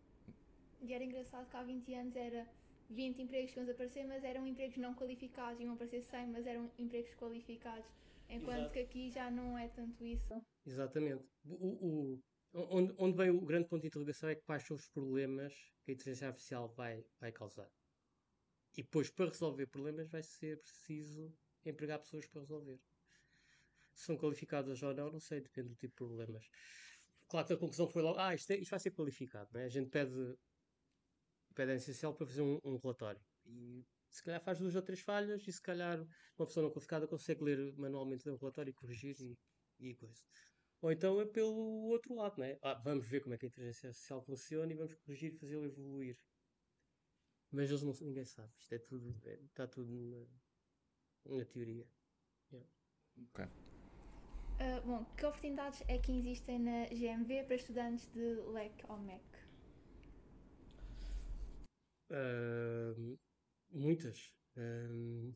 E 0.81 0.93
era 0.93 1.03
engraçado 1.03 1.49
que 1.49 1.57
há 1.57 1.63
20 1.63 1.93
anos 1.93 2.15
era 2.15 2.47
20 2.89 3.21
empregos 3.21 3.51
que 3.51 3.59
iam 3.59 3.65
desaparecer, 3.65 4.05
mas 4.07 4.23
eram 4.23 4.45
empregos 4.47 4.77
não 4.77 4.93
qualificados, 4.93 5.59
iam 5.59 5.73
aparecer 5.73 6.01
100, 6.01 6.27
mas 6.27 6.45
eram 6.45 6.71
empregos 6.77 7.13
qualificados. 7.15 7.85
Enquanto 8.29 8.59
Exato. 8.59 8.73
que 8.73 8.79
aqui 8.79 9.09
já 9.09 9.29
não 9.29 9.57
é 9.57 9.67
tanto 9.67 10.05
isso. 10.05 10.41
Exatamente. 10.65 11.23
O, 11.45 12.15
o, 12.15 12.23
onde, 12.53 12.93
onde 12.97 13.17
vem 13.17 13.29
o 13.29 13.41
grande 13.41 13.67
ponto 13.67 13.81
de 13.81 13.87
interrogação 13.87 14.29
é 14.29 14.35
quais 14.35 14.63
são 14.63 14.77
os 14.77 14.87
problemas 14.87 15.53
que 15.83 15.91
a 15.91 15.93
inteligência 15.93 16.27
artificial 16.27 16.69
vai, 16.69 17.05
vai 17.19 17.31
causar. 17.31 17.69
E 18.77 18.81
depois, 18.81 19.09
para 19.09 19.29
resolver 19.29 19.67
problemas, 19.67 20.09
vai 20.09 20.23
ser 20.23 20.59
preciso 20.59 21.33
empregar 21.65 21.99
pessoas 21.99 22.25
para 22.27 22.41
resolver. 22.41 22.79
Se 23.93 24.05
são 24.05 24.17
qualificadas 24.17 24.81
ou 24.81 24.93
não, 24.93 25.11
não 25.11 25.19
sei, 25.19 25.41
depende 25.41 25.69
do 25.69 25.75
tipo 25.75 25.93
de 25.93 25.95
problemas. 25.95 26.49
Claro 27.27 27.47
que 27.47 27.53
a 27.53 27.57
conclusão 27.57 27.87
foi 27.87 28.01
logo, 28.01 28.19
ah, 28.19 28.33
isto, 28.33 28.51
é, 28.51 28.57
isto 28.57 28.71
vai 28.71 28.79
ser 28.79 28.91
qualificado. 28.91 29.49
Né? 29.53 29.65
A 29.65 29.69
gente 29.69 29.89
pede, 29.89 30.35
pede 31.53 31.71
a 31.71 31.75
essencial 31.75 32.13
para 32.13 32.25
fazer 32.25 32.41
um, 32.41 32.59
um 32.63 32.77
relatório. 32.77 33.21
E 33.45 33.85
se 34.09 34.23
calhar 34.23 34.41
faz 34.41 34.59
duas 34.59 34.75
ou 34.75 34.81
três 34.81 35.01
falhas 35.01 35.47
e 35.47 35.51
se 35.51 35.61
calhar 35.61 35.99
uma 36.37 36.45
pessoa 36.45 36.63
não 36.63 36.71
qualificada 36.71 37.07
consegue 37.07 37.43
ler 37.43 37.73
manualmente 37.77 38.27
o 38.29 38.35
relatório 38.35 38.71
e 38.71 38.73
corrigir 38.73 39.15
e, 39.19 39.37
e 39.79 39.95
coisa. 39.95 40.21
Ou 40.83 40.91
então 40.91 41.21
é 41.21 41.25
pelo 41.25 41.85
outro 41.85 42.13
lado, 42.13 42.41
né? 42.41 42.59
Ah, 42.61 42.73
vamos 42.73 43.07
ver 43.07 43.21
como 43.21 43.33
é 43.33 43.37
que 43.37 43.45
a 43.45 43.47
inteligência 43.47 43.87
artificial 43.87 44.21
funciona 44.21 44.73
e 44.73 44.75
vamos 44.75 44.93
corrigir 44.95 45.33
e 45.33 45.37
fazê-lo 45.37 45.65
evoluir. 45.65 46.17
Mas 47.49 47.69
eles 47.69 47.83
não, 47.83 47.93
ninguém 48.01 48.25
sabe. 48.25 48.51
Isto 48.57 48.75
é 48.75 48.79
tudo, 48.79 49.15
é, 49.23 49.33
está 49.45 49.65
tudo 49.65 49.89
na, 49.89 51.37
na 51.37 51.45
teoria. 51.45 51.87
Yeah. 52.51 52.69
Ok. 53.29 53.45
Uh, 53.45 54.85
bom, 54.85 55.05
que 55.15 55.25
oportunidades 55.25 55.81
é 55.87 55.97
que 55.97 56.11
existem 56.11 56.59
na 56.59 56.85
GMV 56.87 57.45
para 57.45 57.55
estudantes 57.55 58.11
de 58.11 58.35
LEC 58.51 58.83
ou 58.89 58.97
MEC? 58.97 59.23
Uh, 62.11 63.17
muitas. 63.71 64.35
Uh, 64.57 65.33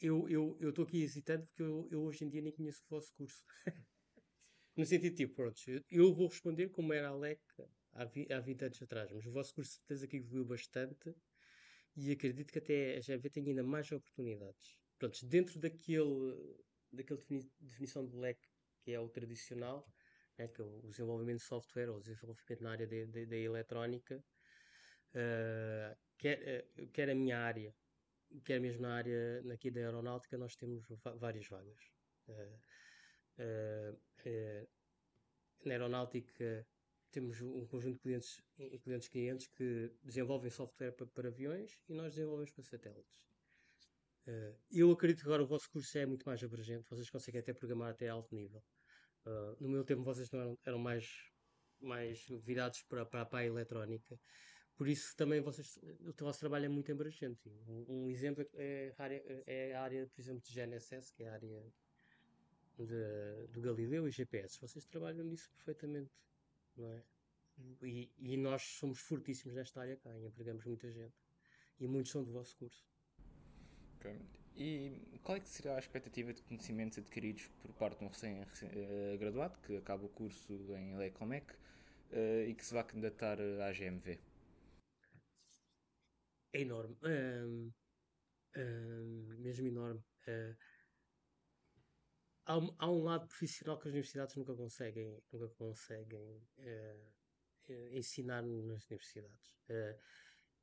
eu 0.00 0.56
estou 0.60 0.84
aqui 0.84 1.04
hesitante 1.04 1.46
porque 1.46 1.62
eu, 1.62 1.88
eu, 1.92 2.02
hoje 2.02 2.24
em 2.24 2.28
dia 2.28 2.42
nem 2.42 2.52
conheço 2.52 2.82
o 2.84 2.96
vosso 2.96 3.14
curso. 3.14 3.44
no 4.78 4.86
sentido 4.86 5.16
tipo, 5.16 5.34
pronto, 5.34 5.60
eu 5.90 6.14
vou 6.14 6.28
responder 6.28 6.68
como 6.68 6.92
era 6.92 7.08
a 7.08 7.14
LEC 7.14 7.40
há, 7.92 8.02
há 8.02 8.40
20 8.40 8.64
anos 8.64 8.80
atrás, 8.80 9.10
mas 9.10 9.26
o 9.26 9.32
vosso 9.32 9.52
curso 9.52 9.72
de 9.72 9.76
certeza 9.78 10.06
que 10.06 10.18
evoluiu 10.18 10.44
bastante 10.44 11.12
e 11.96 12.12
acredito 12.12 12.52
que 12.52 12.60
até 12.60 12.96
a 12.96 13.00
GV 13.00 13.28
tem 13.28 13.48
ainda 13.48 13.64
mais 13.64 13.90
oportunidades. 13.90 14.78
Pronto, 14.96 15.26
dentro 15.26 15.58
daquele, 15.58 16.64
daquela 16.92 17.20
definição 17.60 18.06
de 18.06 18.16
LEC 18.16 18.38
que 18.84 18.92
é 18.92 19.00
o 19.00 19.08
tradicional, 19.08 19.92
né, 20.38 20.46
que 20.46 20.60
é 20.60 20.64
o 20.64 20.80
desenvolvimento 20.86 21.38
de 21.38 21.44
software 21.44 21.90
ou 21.90 22.00
desenvolvimento 22.00 22.62
na 22.62 22.70
área 22.70 22.86
da 22.86 23.36
eletrónica, 23.36 24.24
uh, 25.12 25.98
quer, 26.16 26.64
uh, 26.78 26.86
quer 26.92 27.10
a 27.10 27.14
minha 27.16 27.38
área, 27.40 27.74
quer 28.44 28.60
mesmo 28.60 28.82
na 28.82 28.94
área 28.94 29.42
aqui 29.52 29.72
da 29.72 29.80
aeronáutica, 29.80 30.38
nós 30.38 30.54
temos 30.54 30.86
várias 31.16 31.48
vagas. 31.48 31.90
Uh, 32.28 32.58
na 35.64 35.72
aeronáutica 35.72 36.66
temos 37.10 37.40
um 37.40 37.66
conjunto 37.66 37.94
de 37.94 38.00
clientes, 38.00 38.42
clientes 38.82 39.08
clientes 39.08 39.46
que 39.48 39.92
desenvolvem 40.02 40.50
software 40.50 40.92
para, 40.92 41.06
para 41.06 41.28
aviões 41.28 41.80
e 41.88 41.94
nós 41.94 42.14
desenvolvemos 42.14 42.50
para 42.50 42.64
satélites. 42.64 43.18
Uh, 44.26 44.54
eu 44.70 44.90
acredito 44.92 45.20
que 45.22 45.26
agora 45.26 45.42
o 45.42 45.46
vosso 45.46 45.70
curso 45.70 45.96
é 45.96 46.04
muito 46.04 46.24
mais 46.24 46.42
abrangente, 46.44 46.86
vocês 46.88 47.08
conseguem 47.08 47.40
até 47.40 47.54
programar 47.54 47.90
até 47.90 48.08
alto 48.08 48.34
nível. 48.34 48.62
Uh, 49.24 49.56
no 49.58 49.68
meu 49.68 49.84
tempo 49.84 50.02
vocês 50.02 50.30
não 50.30 50.40
eram, 50.40 50.58
eram 50.66 50.78
mais, 50.78 51.08
mais 51.80 52.26
virados 52.42 52.82
para, 52.82 53.06
para, 53.06 53.26
a 53.38 53.46
eletrónica, 53.46 54.20
por 54.76 54.86
isso 54.86 55.16
também 55.16 55.40
vocês, 55.40 55.78
o 56.00 56.12
vosso 56.24 56.38
trabalho 56.38 56.66
é 56.66 56.68
muito 56.68 56.92
abrangente. 56.92 57.48
Um, 57.66 58.04
um 58.04 58.10
exemplo 58.10 58.46
é 58.54 58.94
a, 58.96 59.02
área, 59.02 59.22
é 59.46 59.74
a 59.74 59.82
área, 59.82 60.06
por 60.06 60.20
exemplo, 60.20 60.42
de 60.42 60.52
GNSS, 60.54 61.12
que 61.14 61.24
é 61.24 61.28
a 61.28 61.32
área 61.32 61.72
de, 62.86 63.46
do 63.48 63.60
Galileu 63.60 64.06
e 64.08 64.10
GPS. 64.10 64.60
Vocês 64.60 64.84
trabalham 64.84 65.24
nisso 65.24 65.50
perfeitamente 65.50 66.10
não 66.78 66.92
é? 66.92 67.02
E, 67.82 68.10
e 68.18 68.36
nós 68.36 68.62
somos 68.62 69.00
fortíssimos 69.00 69.56
nesta 69.56 69.80
área 69.80 69.96
cá, 69.96 70.16
empregamos 70.20 70.64
muita 70.64 70.90
gente. 70.90 71.14
E 71.80 71.86
muitos 71.86 72.12
são 72.12 72.22
do 72.22 72.32
vosso 72.32 72.56
curso. 72.56 72.86
Okay. 73.96 74.20
E 74.56 75.20
qual 75.22 75.36
é 75.36 75.40
que 75.40 75.48
será 75.48 75.76
a 75.76 75.78
expectativa 75.78 76.32
de 76.32 76.42
conhecimentos 76.42 76.98
adquiridos 76.98 77.48
por 77.62 77.72
parte 77.74 77.98
de 77.98 78.04
um 78.04 78.08
recém-graduado 78.08 79.58
que 79.60 79.76
acaba 79.76 80.04
o 80.04 80.08
curso 80.08 80.52
em 80.76 80.96
Lecomec 80.96 81.52
uh, 81.52 82.48
e 82.48 82.54
que 82.54 82.64
se 82.64 82.74
vai 82.74 82.84
candidatar 82.84 83.38
à 83.40 83.72
GMV? 83.72 84.18
É 86.52 86.60
enorme. 86.60 86.96
Um, 87.04 87.72
um, 88.56 89.36
mesmo 89.38 89.66
enorme. 89.66 90.00
Uh, 90.26 90.56
há, 92.48 92.54
há 92.78 92.90
um 92.90 93.02
lado 93.02 93.26
profissional 93.28 93.78
que 93.78 93.88
as 93.88 93.92
universidades 93.92 94.34
nunca 94.34 94.54
conseguem, 94.54 95.22
nunca 95.30 95.48
conseguem 95.50 96.42
uh, 96.58 97.12
ensinar 97.92 98.42
nas 98.42 98.86
universidades. 98.86 99.54
Uh, 99.68 99.96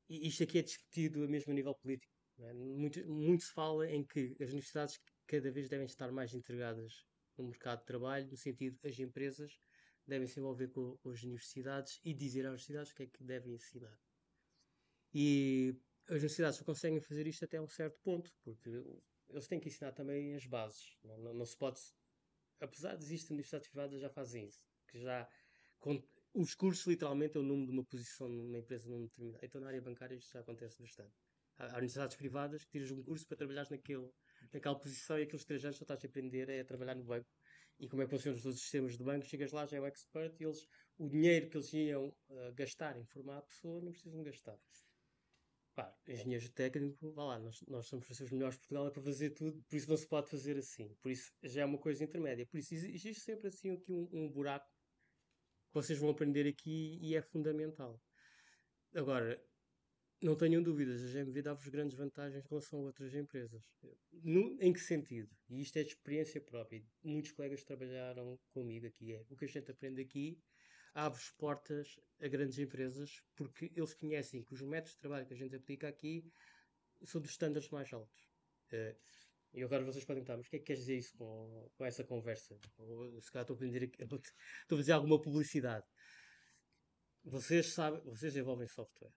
e 0.10 0.28
isto 0.28 0.44
aqui 0.44 0.60
é 0.60 0.62
discutido 0.64 1.20
mesmo 1.30 1.52
a 1.52 1.56
nível 1.56 1.76
político. 1.76 2.14
É? 2.40 2.54
Muito, 2.54 3.08
muito 3.08 3.44
se 3.44 3.52
fala 3.54 3.90
em 3.90 4.04
que 4.04 4.36
as 4.42 4.50
universidades 4.50 5.00
cada 5.28 5.52
vez 5.52 5.70
devem 5.70 5.86
estar 5.86 6.12
mais 6.12 6.34
integradas 6.34 7.06
no 7.38 7.46
mercado 7.46 7.80
de 7.80 7.86
trabalho, 7.86 8.28
no 8.30 8.38
sentido 8.38 8.78
as 8.84 9.00
empresas 9.00 9.60
devem 10.08 10.28
se 10.28 10.40
envolver 10.40 10.68
com, 10.68 10.98
com 10.98 11.10
as 11.10 11.24
universidades 11.24 12.00
e 12.04 12.14
dizer 12.14 12.42
às 12.42 12.48
universidades 12.48 12.92
o 12.92 12.96
que 12.96 13.04
é 13.04 13.08
que 13.08 13.24
devem 13.24 13.54
ensinar. 13.54 13.98
E 15.14 15.76
as 16.06 16.18
universidades 16.18 16.58
só 16.58 16.66
conseguem 16.66 17.00
fazer 17.00 17.26
isto 17.26 17.46
até 17.46 17.60
um 17.60 17.68
certo 17.68 18.00
ponto, 18.02 18.32
porque 18.44 18.70
eles 19.36 19.48
têm 19.48 19.60
que 19.60 19.68
ensinar 19.68 19.92
também 19.92 20.36
as 20.36 20.46
bases. 20.46 20.98
Não, 21.04 21.18
não, 21.18 21.34
não 21.34 21.46
se 21.46 21.58
pode. 21.58 21.80
Apesar 22.62 22.96
de 22.96 23.04
existir 23.04 23.32
universidades 23.32 23.68
privadas 23.70 24.00
já 24.00 24.10
fazem 24.10 24.48
isso. 24.48 24.64
Que 24.88 25.00
já. 25.00 25.28
Com, 25.80 26.02
os 26.34 26.54
cursos, 26.56 26.86
literalmente, 26.86 27.38
é 27.38 27.40
o 27.40 27.44
número 27.44 27.68
de 27.68 27.72
uma 27.72 27.84
posição 27.86 28.28
numa 28.28 28.58
empresa 28.58 28.90
não 28.90 29.04
determinada. 29.04 29.46
Então, 29.46 29.62
na 29.62 29.68
área 29.68 29.82
bancária, 29.82 30.16
isto 30.16 30.32
já 30.34 30.40
acontece 30.40 30.82
bastante. 30.82 31.14
Há, 31.58 31.66
há 31.66 31.78
universidades 31.78 32.18
privadas 32.18 32.64
que 32.64 32.72
tiras 32.72 32.92
um 32.92 33.02
curso 33.04 33.26
para 33.28 33.38
trabalhar 33.38 33.68
naquele, 33.70 34.10
naquela 34.52 34.78
posição 34.78 35.18
e 35.20 35.24
aqueles 35.24 35.46
três 35.46 35.64
anos 35.64 35.78
só 35.78 35.84
estás 35.84 36.04
a 36.04 36.08
aprender 36.08 36.50
é 36.50 36.62
a 36.62 36.66
trabalhar 36.66 36.96
no 36.96 37.04
banco. 37.04 37.28
E 37.80 37.88
como 37.88 38.02
é 38.02 38.06
que 38.06 38.12
funcionam 38.12 38.38
os 38.38 38.60
sistemas 38.60 38.98
de 38.98 39.04
banco, 39.04 39.26
chegas 39.26 39.52
lá, 39.52 39.66
já 39.66 39.78
é 39.78 39.82
o 39.82 39.86
expert 39.86 40.40
e 40.40 40.46
eles, 40.46 40.66
o 40.98 41.08
dinheiro 41.08 41.50
que 41.50 41.58
eles 41.58 41.74
iam 41.74 42.08
uh, 42.08 42.54
gastar 42.54 42.98
em 42.98 43.06
formar 43.06 43.38
a 43.38 43.42
pessoa, 43.42 43.82
não 43.82 43.92
precisam 43.92 44.24
gastar. 44.24 44.58
Pá, 45.76 45.94
engenheiro 46.08 46.50
técnico, 46.52 47.12
vá 47.12 47.26
lá, 47.26 47.40
nós, 47.40 47.62
nós 47.68 47.86
somos 47.86 48.10
os 48.10 48.32
melhores 48.32 48.56
de 48.56 48.62
Portugal 48.62 48.88
é 48.88 48.92
para 48.92 49.02
fazer 49.02 49.32
tudo, 49.32 49.62
por 49.68 49.76
isso 49.76 49.90
não 49.90 49.98
se 49.98 50.08
pode 50.08 50.30
fazer 50.30 50.58
assim. 50.58 50.96
Por 51.02 51.12
isso 51.12 51.34
já 51.44 51.64
é 51.64 51.66
uma 51.66 51.78
coisa 51.78 52.02
intermédia. 52.02 52.46
Por 52.46 52.58
isso 52.58 52.74
existe 52.74 53.20
sempre 53.20 53.50
assim 53.50 53.72
aqui 53.72 53.92
um, 53.92 54.08
um 54.14 54.30
buraco 54.30 54.66
que 55.68 55.74
vocês 55.74 56.00
vão 56.00 56.10
aprender 56.10 56.48
aqui 56.48 56.98
e 57.02 57.14
é 57.14 57.22
fundamental. 57.22 58.02
Agora, 58.94 59.38
não 60.22 60.36
tenham 60.36 60.64
dúvidas, 60.64 61.04
a 61.04 61.08
GMV 61.08 61.42
dá-vos 61.42 61.68
grandes 61.68 61.98
vantagens 61.98 62.46
em 62.46 62.48
relação 62.48 62.80
a 62.80 62.84
outras 62.84 63.14
empresas. 63.14 63.62
No, 64.14 64.58
em 64.62 64.72
que 64.72 64.80
sentido? 64.80 65.30
E 65.50 65.62
isto 65.62 65.78
é 65.78 65.84
de 65.84 65.90
experiência 65.90 66.40
própria. 66.40 66.82
Muitos 67.04 67.34
colegas 67.34 67.66
trabalharam 67.66 68.40
comigo 68.50 68.88
aqui. 68.88 69.14
É 69.14 69.26
o 69.30 69.36
que 69.36 69.44
a 69.44 69.48
gente 69.48 69.70
aprende 69.70 70.02
aqui 70.02 70.42
abre 70.96 71.22
portas 71.38 72.00
a 72.20 72.28
grandes 72.28 72.58
empresas 72.58 73.22
porque 73.36 73.72
eles 73.76 73.94
conhecem 73.94 74.42
que 74.42 74.54
os 74.54 74.62
métodos 74.62 74.94
de 74.94 75.00
trabalho 75.00 75.28
que 75.28 75.34
a 75.34 75.38
gente 75.38 75.56
aplica 75.56 75.88
aqui 75.88 76.32
são 77.04 77.22
dos 77.22 77.32
estándares 77.32 77.70
mais 77.70 77.92
altos. 77.94 78.24
Uh, 78.74 78.96
E 79.54 79.64
agora 79.64 79.86
vocês 79.86 80.04
podem 80.04 80.22
estar, 80.22 80.36
mas 80.36 80.48
o 80.48 80.50
que 80.50 80.58
é 80.58 80.60
que 80.60 80.66
queres 80.66 80.82
dizer 80.82 80.98
isso 80.98 81.16
com, 81.18 81.72
com 81.78 81.86
essa 81.86 82.04
conversa? 82.04 82.60
Ou 82.78 83.22
se 83.22 83.32
calhar 83.32 83.44
estou 83.44 83.56
a, 83.56 83.60
pedir, 83.60 83.84
estou 84.00 84.20
a 84.72 84.78
fazer 84.78 84.92
alguma 84.92 85.22
publicidade. 85.22 85.86
Vocês 87.24 87.68
sabem, 87.74 88.02
vocês 88.02 88.34
desenvolvem 88.34 88.68
software, 88.68 89.14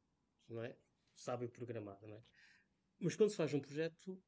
não 0.48 0.62
é? 0.62 0.76
Sabem 1.12 1.48
programar, 1.48 1.98
não 2.02 2.16
é? 2.16 2.22
Mas 3.00 3.16
quando 3.16 3.30
se 3.30 3.36
faz 3.36 3.52
um 3.52 3.60
projeto, 3.60 4.22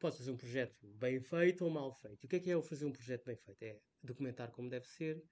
pode 0.00 0.16
fazer 0.16 0.32
um 0.32 0.36
projeto 0.36 0.86
bem 0.94 1.20
feito 1.20 1.64
ou 1.64 1.70
mal 1.70 1.92
feito. 1.92 2.24
O 2.24 2.28
que 2.28 2.36
é 2.36 2.40
que 2.40 2.50
é 2.50 2.62
fazer 2.62 2.84
um 2.84 2.92
projeto 2.92 3.24
bem 3.24 3.36
feito? 3.36 3.62
É 3.62 3.80
documentar 4.02 4.50
como 4.50 4.68
deve 4.68 4.86
ser, 4.86 5.22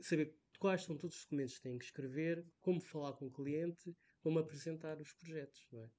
saber 0.00 0.34
quais 0.56 0.82
são 0.82 0.96
todos 0.96 1.16
os 1.16 1.22
documentos 1.22 1.56
que 1.56 1.62
têm 1.62 1.78
que 1.78 1.84
escrever, 1.84 2.44
como 2.60 2.80
falar 2.80 3.12
com 3.14 3.26
o 3.26 3.32
cliente, 3.32 3.94
como 4.20 4.38
apresentar 4.38 5.00
os 5.00 5.12
projetos, 5.12 5.66
é? 5.72 5.90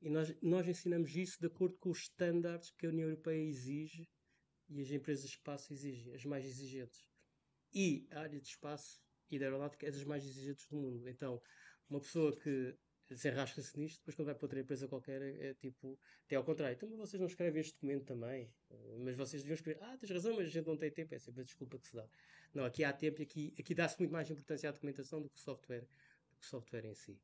E 0.00 0.10
nós, 0.10 0.34
nós 0.42 0.68
ensinamos 0.68 1.16
isso 1.16 1.38
de 1.40 1.46
acordo 1.46 1.76
com 1.78 1.90
os 1.90 2.00
estándares 2.00 2.70
que 2.70 2.86
a 2.86 2.90
União 2.90 3.08
Europeia 3.08 3.42
exige 3.42 4.06
e 4.68 4.80
as 4.80 4.90
empresas 4.90 5.24
de 5.24 5.36
espaço 5.36 5.72
exigem, 5.72 6.14
as 6.14 6.24
mais 6.24 6.44
exigentes. 6.44 7.04
E 7.72 8.06
a 8.10 8.20
área 8.20 8.40
de 8.40 8.46
espaço 8.46 9.00
e 9.30 9.38
da 9.38 9.46
aeronáutica 9.46 9.86
é 9.86 9.90
das 9.90 10.04
mais 10.04 10.24
exigentes 10.24 10.66
do 10.68 10.76
mundo. 10.76 11.08
Então, 11.08 11.40
uma 11.88 12.00
pessoa 12.00 12.36
que 12.36 12.76
desenrasca-se 13.14 13.78
nisto, 13.78 13.98
depois 13.98 14.14
quando 14.14 14.26
vai 14.26 14.34
para 14.34 14.44
outra 14.44 14.60
empresa 14.60 14.88
qualquer 14.88 15.22
é, 15.22 15.48
é 15.48 15.54
tipo, 15.54 15.98
até 16.24 16.36
ao 16.36 16.44
contrário. 16.44 16.74
Então, 16.74 16.88
vocês 16.96 17.20
não 17.20 17.26
escrevem 17.26 17.60
este 17.60 17.74
documento 17.74 18.04
também? 18.04 18.50
Mas 18.98 19.14
vocês 19.16 19.42
deviam 19.42 19.54
escrever, 19.54 19.82
ah, 19.82 19.96
tens 19.96 20.10
razão, 20.10 20.34
mas 20.34 20.46
a 20.46 20.50
gente 20.50 20.66
não 20.66 20.76
tem 20.76 20.90
tempo, 20.90 21.14
é 21.14 21.18
sempre 21.18 21.42
a 21.42 21.44
desculpa 21.44 21.78
que 21.78 21.86
se 21.86 21.94
dá. 21.94 22.08
Não, 22.52 22.64
aqui 22.64 22.84
há 22.84 22.92
tempo 22.92 23.20
e 23.20 23.24
aqui, 23.24 23.54
aqui 23.58 23.74
dá-se 23.74 23.98
muito 23.98 24.12
mais 24.12 24.30
importância 24.30 24.68
à 24.68 24.72
documentação 24.72 25.22
do 25.22 25.28
que 25.28 25.36
o 25.36 25.40
software, 25.40 25.82
do 26.30 26.36
que 26.36 26.44
o 26.44 26.46
software 26.46 26.84
em 26.84 26.94
si. 26.94 27.20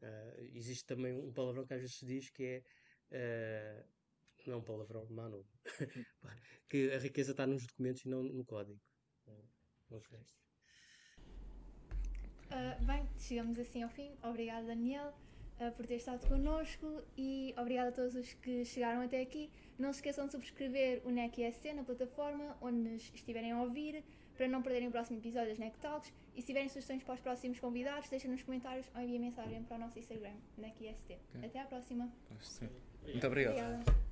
Uh, 0.00 0.50
existe 0.54 0.84
também 0.84 1.12
um 1.12 1.32
palavrão 1.32 1.66
que 1.66 1.74
às 1.74 1.80
vezes 1.80 1.96
se 1.96 2.06
diz 2.06 2.30
que 2.30 2.62
é. 3.10 3.82
Uh, 3.82 3.96
não 4.46 4.54
é 4.54 4.56
um 4.58 4.62
palavrão, 4.62 5.06
mano. 5.06 5.44
que 6.68 6.92
a 6.92 6.98
riqueza 6.98 7.32
está 7.32 7.46
nos 7.46 7.66
documentos 7.66 8.04
e 8.04 8.08
não 8.08 8.22
no 8.22 8.44
código. 8.44 8.80
Uh, 9.26 10.45
bem, 12.80 13.08
chegamos 13.18 13.58
assim 13.58 13.82
ao 13.82 13.88
fim. 13.88 14.10
Obrigada, 14.22 14.66
Daniel, 14.66 15.12
por 15.76 15.86
ter 15.86 15.96
estado 15.96 16.26
connosco 16.28 17.02
e 17.16 17.54
obrigada 17.56 17.88
a 17.88 17.92
todos 17.92 18.14
os 18.14 18.32
que 18.34 18.64
chegaram 18.64 19.00
até 19.00 19.20
aqui. 19.20 19.50
Não 19.78 19.92
se 19.92 19.98
esqueçam 19.98 20.26
de 20.26 20.32
subscrever 20.32 21.02
o 21.04 21.10
NEC 21.10 21.42
ISC 21.42 21.72
na 21.72 21.82
plataforma 21.84 22.56
onde 22.60 22.78
nos 22.78 23.12
estiverem 23.14 23.52
a 23.52 23.62
ouvir 23.62 24.02
para 24.36 24.48
não 24.48 24.62
perderem 24.62 24.88
o 24.88 24.90
próximo 24.90 25.18
episódio 25.18 25.48
das 25.48 25.58
NEC 25.58 25.78
Talks. 25.78 26.12
E 26.34 26.40
se 26.40 26.46
tiverem 26.48 26.68
sugestões 26.68 27.02
para 27.02 27.14
os 27.14 27.20
próximos 27.20 27.58
convidados, 27.58 28.08
deixem 28.10 28.30
nos 28.30 28.42
comentários 28.42 28.86
ou 28.94 29.00
enviem 29.00 29.18
mensagem 29.18 29.62
para 29.64 29.76
o 29.76 29.80
nosso 29.80 29.98
Instagram, 29.98 30.34
NECIST. 30.58 31.12
Okay. 31.34 31.46
Até 31.46 31.60
à 31.60 31.64
próxima. 31.64 32.12
Muito 33.04 33.26
obrigado. 33.26 33.56
Obrigada. 33.56 34.05